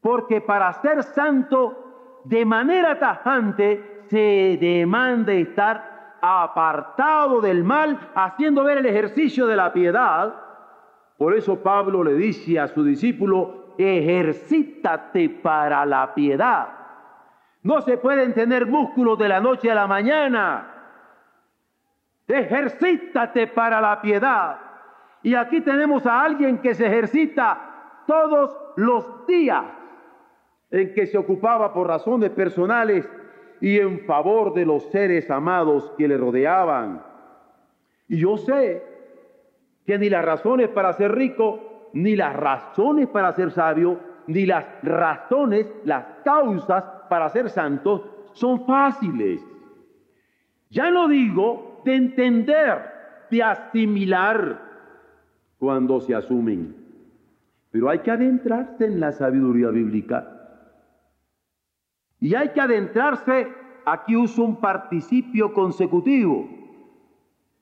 [0.00, 8.78] Porque para ser santo, de manera tajante, se demanda estar apartado del mal, haciendo ver
[8.78, 10.34] el ejercicio de la piedad.
[11.16, 16.68] Por eso Pablo le dice a su discípulo, ejercítate para la piedad.
[17.62, 20.66] No se pueden tener músculos de la noche a la mañana.
[22.26, 24.58] Ejercítate para la piedad.
[25.22, 29.64] Y aquí tenemos a alguien que se ejercita todos los días,
[30.70, 33.08] en que se ocupaba por razones personales
[33.60, 37.02] y en favor de los seres amados que le rodeaban.
[38.08, 38.82] Y yo sé
[39.84, 44.64] que ni las razones para ser rico, ni las razones para ser sabio, ni las
[44.82, 48.02] razones, las causas para ser santos
[48.32, 49.44] son fáciles.
[50.70, 52.78] Ya no digo de entender,
[53.30, 54.70] de asimilar
[55.58, 56.74] cuando se asumen,
[57.70, 60.39] pero hay que adentrarse en la sabiduría bíblica
[62.20, 63.48] y hay que adentrarse,
[63.86, 66.48] aquí uso un participio consecutivo,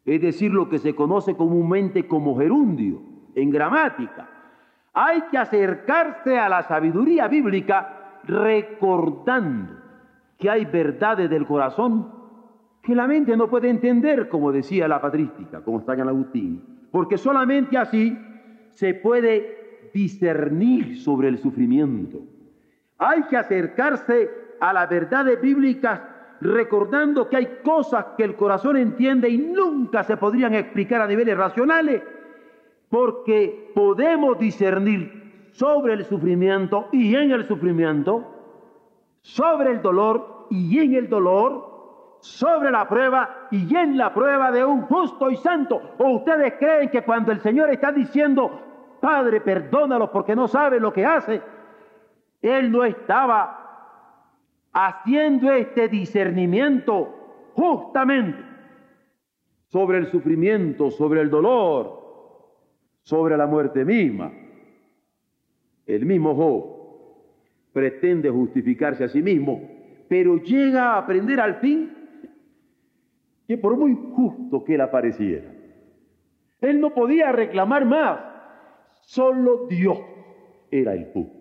[0.04, 3.00] es decir, lo que se conoce comúnmente como gerundio
[3.34, 4.28] en gramática.
[4.94, 9.74] Hay que acercarse a la sabiduría bíblica recordando
[10.38, 12.18] que hay verdades del corazón
[12.82, 17.18] que la mente no puede entender, como decía la patrística, como está en Agustín, porque
[17.18, 18.18] solamente así
[18.70, 22.20] se puede discernir sobre el sufrimiento.
[22.96, 26.00] Hay que acercarse a las verdades bíblicas
[26.40, 31.36] recordando que hay cosas que el corazón entiende y nunca se podrían explicar a niveles
[31.36, 32.02] racionales,
[32.88, 38.24] porque podemos discernir sobre el sufrimiento y en el sufrimiento,
[39.20, 44.64] sobre el dolor y en el dolor, sobre la prueba y en la prueba de
[44.64, 45.80] un justo y santo.
[45.98, 50.92] ¿O ustedes creen que cuando el Señor está diciendo, Padre, perdónalo porque no sabe lo
[50.92, 51.42] que hace,
[52.40, 53.67] Él no estaba
[54.72, 58.38] haciendo este discernimiento justamente
[59.66, 61.98] sobre el sufrimiento, sobre el dolor,
[63.02, 64.32] sobre la muerte misma.
[65.86, 66.78] El mismo Job
[67.72, 69.60] pretende justificarse a sí mismo,
[70.08, 71.92] pero llega a aprender al fin
[73.46, 75.50] que por muy justo que él apareciera,
[76.60, 78.20] él no podía reclamar más,
[79.00, 79.98] solo Dios
[80.70, 81.37] era el justo.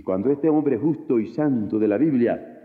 [0.00, 2.58] Y cuando este hombre justo y santo de la Biblia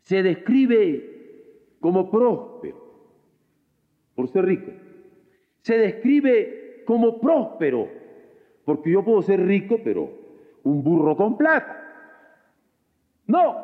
[0.00, 2.78] se describe como próspero
[4.14, 4.70] por ser rico,
[5.60, 7.86] se describe como próspero,
[8.64, 10.10] porque yo puedo ser rico, pero
[10.64, 11.76] un burro con plata.
[13.26, 13.56] No,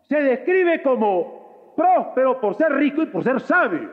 [0.00, 3.88] se describe como próspero por ser rico y por ser sabio.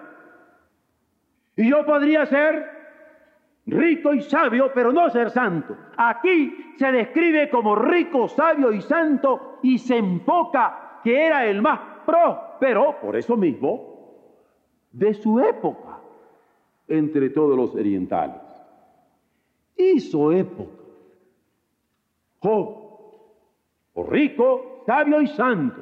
[1.56, 2.79] Y yo podría ser
[3.70, 5.76] rico y sabio, pero no ser santo.
[5.98, 11.80] Aquí se describe como rico, sabio y santo y se enfoca que era el más
[12.06, 13.90] próspero, por eso mismo,
[14.92, 16.00] de su época
[16.88, 18.42] entre todos los orientales.
[19.78, 20.72] Hizo época.
[22.42, 22.76] Job,
[23.94, 25.82] o rico, sabio y santo.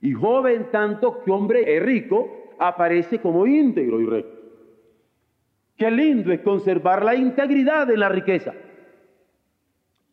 [0.00, 2.28] Y joven tanto que hombre rico,
[2.58, 4.39] aparece como íntegro y recto.
[5.80, 8.52] Qué lindo es conservar la integridad de la riqueza.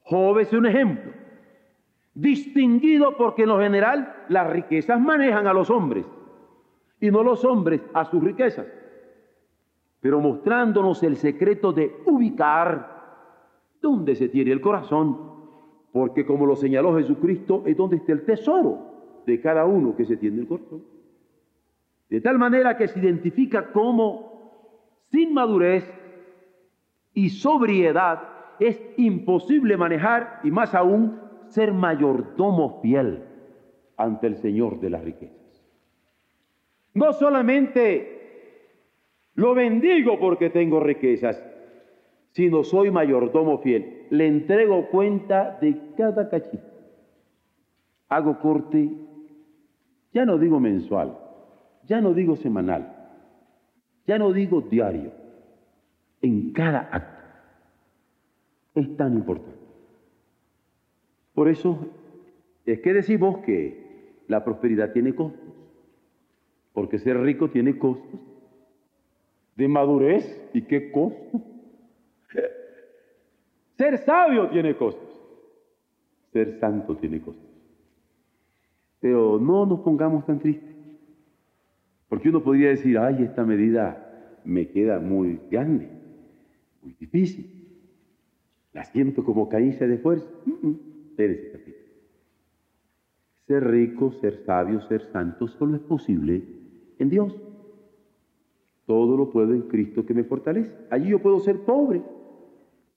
[0.03, 1.11] Job es un ejemplo.
[2.13, 6.05] Distinguido porque en lo general las riquezas manejan a los hombres
[7.01, 8.65] y no los hombres a sus riquezas.
[9.99, 15.17] Pero mostrándonos el secreto de ubicar dónde se tiene el corazón,
[15.91, 20.15] porque como lo señaló Jesucristo, es donde está el tesoro de cada uno que se
[20.15, 20.81] tiene el corazón.
[22.09, 24.26] De tal manera que se identifica como
[25.11, 25.91] sin madurez
[27.13, 28.23] y sobriedad
[28.59, 33.23] es imposible manejar y más aún ser mayordomo fiel
[33.95, 35.37] ante el Señor de las riquezas.
[36.93, 38.17] No solamente
[39.35, 41.43] lo bendigo porque tengo riquezas,
[42.31, 44.07] sino soy mayordomo fiel.
[44.09, 46.63] Le entrego cuenta de cada cachito.
[48.09, 48.89] Hago corte,
[50.11, 51.17] ya no digo mensual,
[51.83, 52.96] ya no digo semanal,
[54.07, 55.11] ya no digo diario,
[56.21, 57.23] en cada acto.
[58.73, 59.59] Es tan importante.
[61.33, 61.77] Por eso
[62.65, 65.53] es que decimos que la prosperidad tiene costos,
[66.73, 68.19] porque ser rico tiene costos
[69.55, 71.41] de madurez y qué costo
[73.77, 75.07] Ser sabio tiene costos.
[76.33, 77.45] Ser santo tiene costos.
[78.99, 80.76] Pero no nos pongamos tan tristes.
[82.09, 85.89] Porque uno podría decir, ay, esta medida me queda muy grande,
[86.81, 87.49] muy difícil.
[88.73, 90.27] La siento como caída de fuerza.
[93.47, 96.43] Ser rico, ser sabio, ser santo, solo es posible
[96.99, 97.35] en Dios.
[98.85, 100.73] Todo lo puedo en Cristo que me fortalece.
[100.89, 102.01] Allí yo puedo ser pobre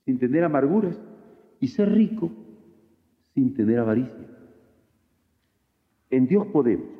[0.04, 1.00] sin tener amarguras
[1.58, 2.30] y ser rico
[3.34, 4.26] sin tener avaricia.
[6.10, 6.99] En Dios podemos.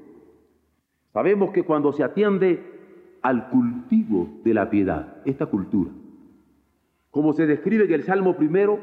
[1.13, 2.63] Sabemos que cuando se atiende
[3.23, 5.91] al cultivo de la piedad, esta cultura,
[7.11, 8.79] como se describe en el Salmo primero,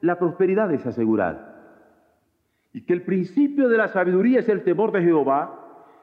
[0.00, 1.46] la prosperidad es asegurada.
[2.72, 5.56] Y que el principio de la sabiduría es el temor de Jehová,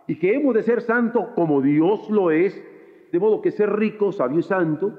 [0.07, 2.63] y que hemos de ser santos como Dios lo es,
[3.11, 4.97] de modo que ser rico, sabio y santo,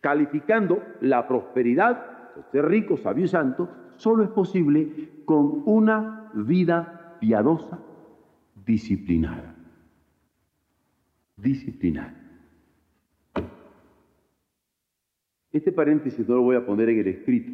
[0.00, 7.78] calificando la prosperidad, ser rico, sabio y santo, solo es posible con una vida piadosa,
[8.64, 9.55] disciplinada.
[11.36, 12.14] Disciplinada.
[15.52, 17.52] Este paréntesis no lo voy a poner en el escrito,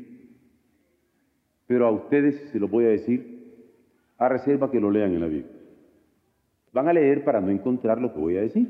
[1.66, 3.32] pero a ustedes se lo voy a decir
[4.18, 5.52] a reserva que lo lean en la Biblia.
[6.72, 8.68] Van a leer para no encontrar lo que voy a decir.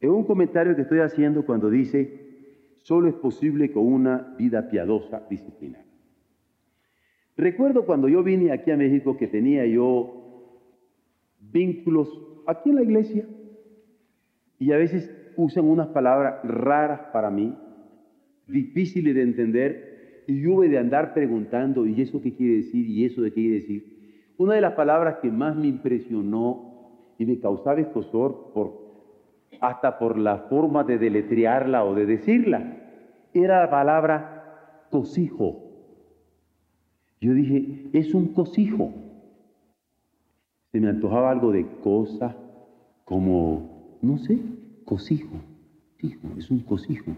[0.00, 5.26] Es un comentario que estoy haciendo cuando dice, solo es posible con una vida piadosa,
[5.28, 5.84] disciplinada.
[7.36, 10.62] Recuerdo cuando yo vine aquí a México que tenía yo
[11.40, 12.08] vínculos
[12.46, 13.26] aquí en la iglesia
[14.58, 17.54] y a veces usan unas palabras raras para mí,
[18.46, 22.86] difíciles de entender y hubo de andar preguntando, ¿y eso qué quiere decir?
[22.86, 24.34] ¿Y eso de qué quiere decir?
[24.38, 28.52] Una de las palabras que más me impresionó y me causaba escosor
[29.60, 32.76] hasta por la forma de deletrearla o de decirla,
[33.32, 35.62] era la palabra cosijo.
[37.20, 38.92] Yo dije, es un cosijo.
[40.76, 42.36] Se me antojaba algo de cosa
[43.06, 44.38] como, no sé,
[44.84, 45.34] cosijo.
[46.36, 47.12] Es un cosijo.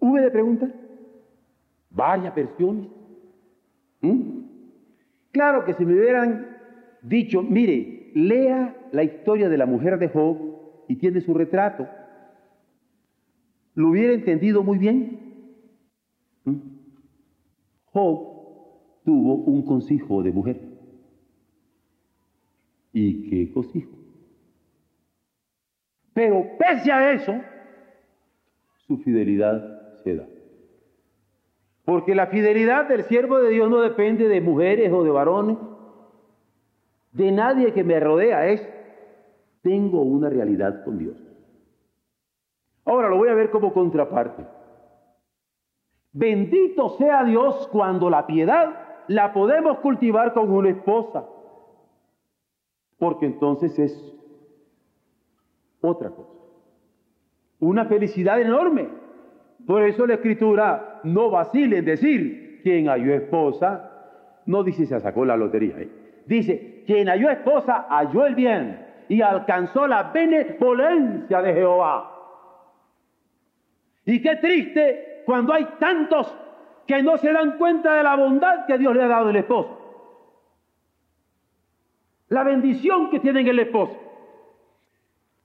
[0.00, 0.72] Hube de preguntas,
[1.90, 2.88] varias versiones.
[4.00, 4.40] ¿Mm?
[5.30, 6.56] Claro que si me hubieran
[7.00, 10.36] dicho, mire, lea la historia de la mujer de Job
[10.88, 11.86] y tiene su retrato.
[13.76, 15.20] ¿Lo hubiera entendido muy bien?
[16.42, 16.56] ¿Mm?
[17.84, 20.73] Job tuvo un consejo de mujer.
[22.94, 23.90] ¿Y qué consejo?
[26.14, 27.34] Pero pese a eso,
[28.86, 30.26] su fidelidad se da.
[31.84, 35.58] Porque la fidelidad del siervo de Dios no depende de mujeres o de varones,
[37.12, 38.66] de nadie que me rodea, es
[39.62, 41.16] tengo una realidad con Dios.
[42.84, 44.46] Ahora lo voy a ver como contraparte.
[46.12, 51.24] Bendito sea Dios cuando la piedad la podemos cultivar con una esposa,
[53.04, 54.14] porque entonces es
[55.82, 56.32] otra cosa.
[57.60, 58.88] Una felicidad enorme.
[59.66, 63.90] Por eso la escritura no vacila en decir, quien halló esposa,
[64.46, 65.80] no dice se sacó la lotería.
[65.80, 65.88] ¿eh?
[66.24, 72.10] Dice, quien halló esposa halló el bien y alcanzó la benevolencia de Jehová.
[74.06, 76.34] Y qué triste cuando hay tantos
[76.86, 79.83] que no se dan cuenta de la bondad que Dios le ha dado al esposo.
[82.28, 83.96] La bendición que tienen el esposo.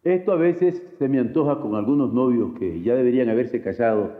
[0.04, 4.14] Esto a veces se me antoja con algunos novios que ya deberían haberse casado.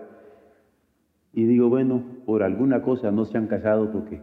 [1.32, 4.22] Y digo, bueno, por alguna cosa no se han casado porque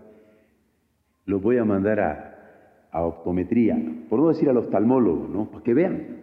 [1.24, 3.76] los voy a mandar a, a optometría,
[4.09, 5.51] por no decir al oftalmólogo, ¿no?
[5.51, 6.16] Para que vean.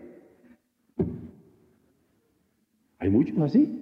[3.00, 3.80] Hay muchos así.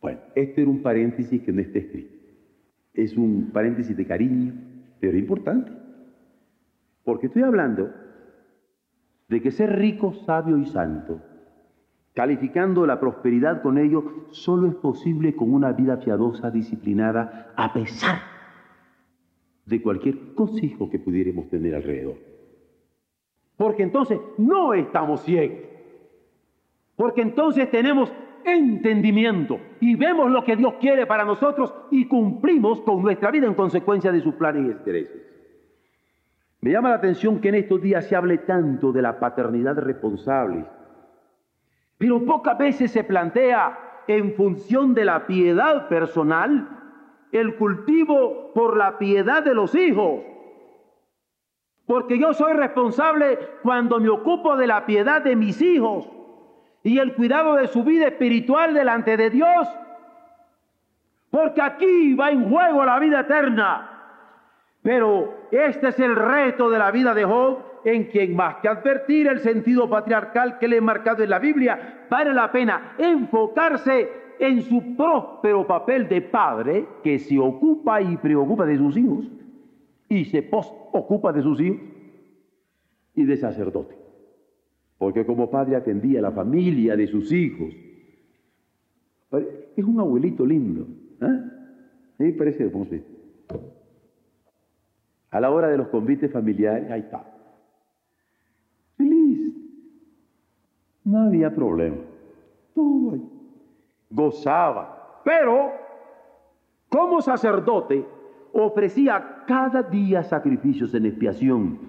[0.00, 2.14] Bueno, este era un paréntesis que no está escrito.
[2.92, 4.52] Es un paréntesis de cariño,
[5.00, 5.83] pero importante.
[7.04, 7.90] Porque estoy hablando
[9.28, 11.20] de que ser rico, sabio y santo,
[12.14, 18.18] calificando la prosperidad con ello, solo es posible con una vida piadosa, disciplinada, a pesar
[19.66, 22.16] de cualquier consejo que pudiéramos tener alrededor.
[23.56, 25.58] Porque entonces no estamos ciegos.
[26.96, 28.12] Porque entonces tenemos
[28.44, 33.54] entendimiento y vemos lo que Dios quiere para nosotros y cumplimos con nuestra vida en
[33.54, 35.23] consecuencia de sus planes y intereses.
[36.64, 40.64] Me llama la atención que en estos días se hable tanto de la paternidad responsable,
[41.98, 46.66] pero pocas veces se plantea en función de la piedad personal
[47.32, 50.22] el cultivo por la piedad de los hijos.
[51.84, 56.10] Porque yo soy responsable cuando me ocupo de la piedad de mis hijos.
[56.82, 59.68] y el cuidado de su vida espiritual delante de Dios.
[61.30, 63.93] Porque aquí va en juego la vida eterna.
[64.84, 67.56] Pero este es el reto de la vida de Job,
[67.86, 72.06] en quien más que advertir el sentido patriarcal que le he marcado en la Biblia,
[72.10, 78.66] vale la pena enfocarse en su próspero papel de padre que se ocupa y preocupa
[78.66, 79.24] de sus hijos
[80.06, 81.80] y se ocupa de sus hijos
[83.14, 83.96] y de sacerdote.
[84.98, 87.74] Porque como padre atendía a la familia de sus hijos.
[89.76, 90.86] Es un abuelito lindo.
[91.22, 91.24] ¿eh?
[91.24, 93.13] A mí me parece hermoso.
[95.34, 97.24] A la hora de los convites familiares, ahí está.
[98.96, 99.52] Feliz.
[101.02, 101.96] No había problema.
[102.72, 103.28] Todo ahí.
[104.10, 105.22] Gozaba.
[105.24, 105.72] Pero,
[106.88, 108.06] como sacerdote,
[108.52, 111.80] ofrecía cada día sacrificios en expiación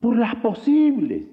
[0.00, 1.24] por las posibles,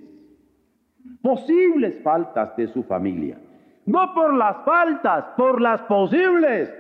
[1.22, 3.39] posibles faltas de su familia.
[3.86, 6.74] No por las faltas, por las posibles.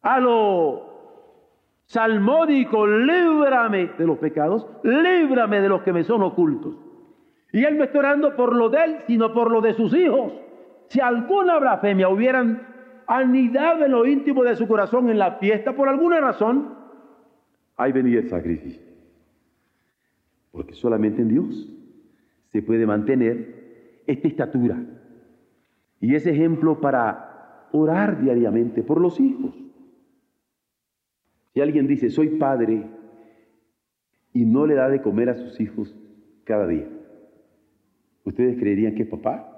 [0.00, 0.87] A lo
[1.88, 6.76] salmódico, líbrame de los pecados, líbrame de los que me son ocultos.
[7.50, 10.34] Y él no está orando por lo de él, sino por lo de sus hijos.
[10.88, 12.62] Si alguna blasfemia hubieran
[13.06, 16.74] anidado en lo íntimo de su corazón en la fiesta, por alguna razón,
[17.78, 18.82] ahí venía el sacrificio.
[20.52, 21.68] Porque solamente en Dios
[22.48, 24.76] se puede mantener esta estatura.
[26.00, 29.54] Y ese ejemplo para orar diariamente por los hijos.
[31.60, 32.84] Alguien dice, soy padre,
[34.32, 35.96] y no le da de comer a sus hijos
[36.44, 36.86] cada día,
[38.24, 39.54] ¿ustedes creerían que es papá?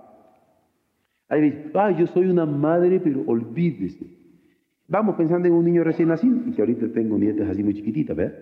[1.28, 4.06] Ahí dice, ay, yo soy una madre, pero olvídese.
[4.88, 8.36] Vamos pensando en un niño recién nacido, que ahorita tengo nietas así muy chiquititas, ¿verdad?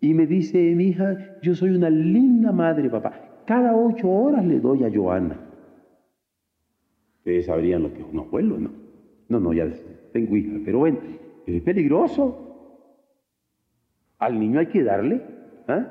[0.00, 3.12] Y me dice mi hija, yo soy una linda madre, papá.
[3.46, 5.38] Cada ocho horas le doy a Joana.
[7.18, 8.70] Ustedes sabrían lo que es un abuelo, ¿no?
[9.28, 9.68] No, no, ya
[10.12, 10.98] tengo hija, pero bueno,
[11.46, 12.49] es peligroso.
[14.20, 15.22] Al niño hay que darle.
[15.66, 15.86] ¿eh?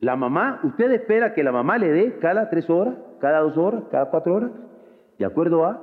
[0.00, 3.84] La mamá, usted espera que la mamá le dé cada tres horas, cada dos horas,
[3.90, 4.50] cada cuatro horas
[5.18, 5.80] de acuerdo a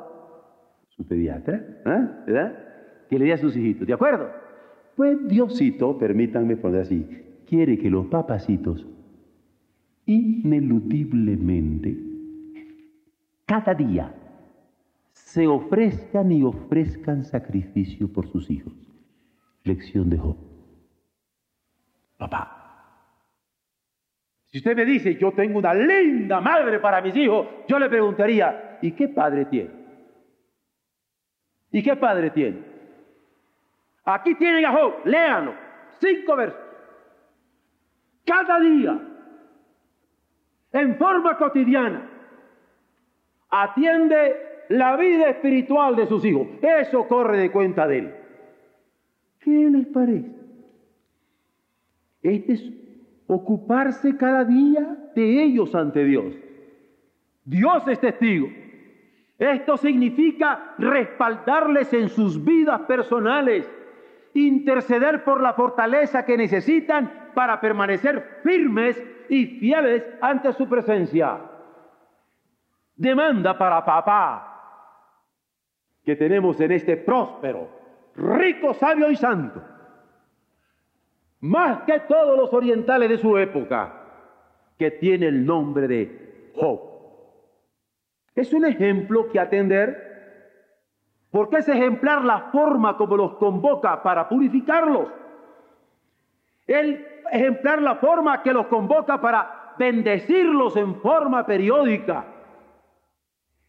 [0.90, 2.10] su pediatra, ¿eh?
[2.28, 2.58] ¿verdad?
[3.10, 4.30] Que le dé a sus hijitos, ¿de acuerdo?
[4.96, 7.08] Pues Diosito, permítanme poner así,
[7.48, 8.86] quiere que los papacitos
[10.06, 11.98] ineludiblemente
[13.46, 14.14] cada día
[15.12, 18.74] se ofrezcan y ofrezcan sacrificio por sus hijos.
[19.64, 20.53] Lección de Job.
[22.24, 22.48] Papá,
[24.46, 28.78] si usted me dice, yo tengo una linda madre para mis hijos, yo le preguntaría,
[28.82, 29.72] ¿y qué padre tiene?
[31.72, 32.64] ¿Y qué padre tiene?
[34.06, 35.54] Aquí tienen a Job, léanlo,
[36.00, 36.62] cinco versos.
[38.24, 39.02] Cada día,
[40.72, 42.10] en forma cotidiana,
[43.50, 46.48] atiende la vida espiritual de sus hijos.
[46.62, 48.16] Eso corre de cuenta de él.
[49.42, 50.43] ¿Qué les parece?
[52.24, 52.72] Este es
[53.28, 56.34] ocuparse cada día de ellos ante Dios.
[57.44, 58.48] Dios es testigo.
[59.38, 63.70] Esto significa respaldarles en sus vidas personales,
[64.34, 71.42] interceder por la fortaleza que necesitan para permanecer firmes y fieles ante su presencia.
[72.96, 74.50] Demanda para papá
[76.06, 77.68] que tenemos en este próspero,
[78.16, 79.73] rico, sabio y santo
[81.44, 83.92] más que todos los orientales de su época,
[84.80, 86.80] que tiene el nombre de Job.
[88.34, 90.48] Es un ejemplo que atender,
[91.32, 95.10] porque es ejemplar la forma como los convoca para purificarlos.
[96.66, 102.26] El ejemplar la forma que los convoca para bendecirlos en forma periódica.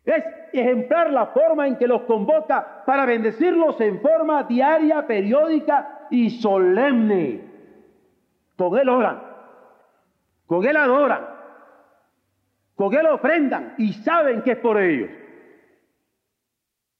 [0.04, 0.22] Es
[0.52, 7.53] ejemplar la forma en que los convoca para bendecirlos en forma diaria, periódica y solemne.
[8.56, 9.22] Con Él oran,
[10.46, 11.26] con Él adoran,
[12.74, 15.10] con Él ofrendan y saben que es por ellos.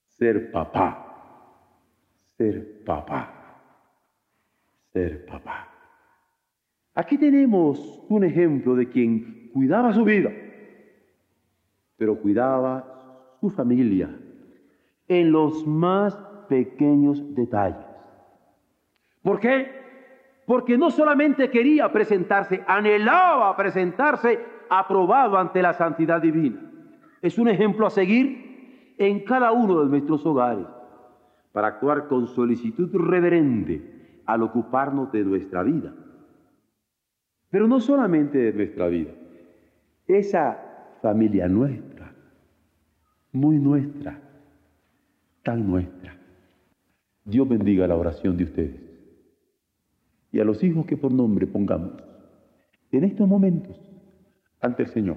[0.09, 1.51] Ser papá,
[2.37, 3.61] ser papá,
[4.91, 5.69] ser papá.
[6.93, 10.31] Aquí tenemos un ejemplo de quien cuidaba su vida,
[11.97, 14.09] pero cuidaba su familia
[15.07, 16.15] en los más
[16.47, 17.85] pequeños detalles.
[19.21, 19.84] ¿Por qué?
[20.45, 24.39] Porque no solamente quería presentarse, anhelaba presentarse
[24.69, 26.61] aprobado ante la santidad divina.
[27.21, 30.67] Es un ejemplo a seguir en cada uno de nuestros hogares
[31.51, 35.93] para actuar con solicitud reverente al ocuparnos de nuestra vida.
[37.49, 39.11] Pero no solamente de nuestra vida,
[40.07, 41.95] esa familia nuestra
[43.31, 44.17] muy nuestra,
[45.43, 46.17] tan nuestra.
[47.25, 48.84] Dios bendiga la oración de ustedes
[50.35, 51.93] y a los hijos que por nombre pongamos
[52.91, 53.79] en estos momentos
[54.59, 55.15] ante el Señor.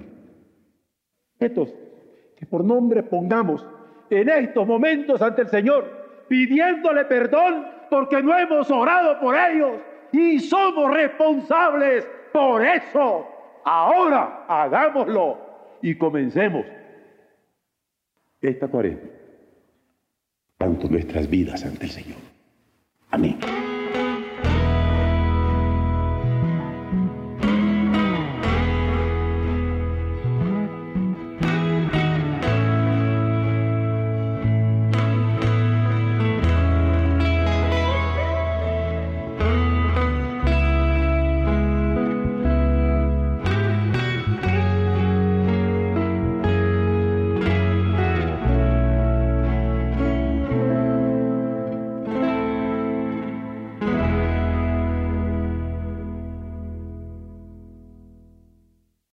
[1.37, 1.73] Estos
[2.37, 3.67] que por nombre pongamos
[4.09, 9.81] en estos momentos ante el Señor, pidiéndole perdón porque no hemos orado por ellos
[10.13, 13.27] y somos responsables por eso.
[13.65, 15.37] Ahora hagámoslo
[15.81, 16.65] y comencemos
[18.39, 19.11] esta cuarentena,
[20.57, 22.19] tanto nuestras vidas ante el Señor.
[23.11, 23.37] Amén.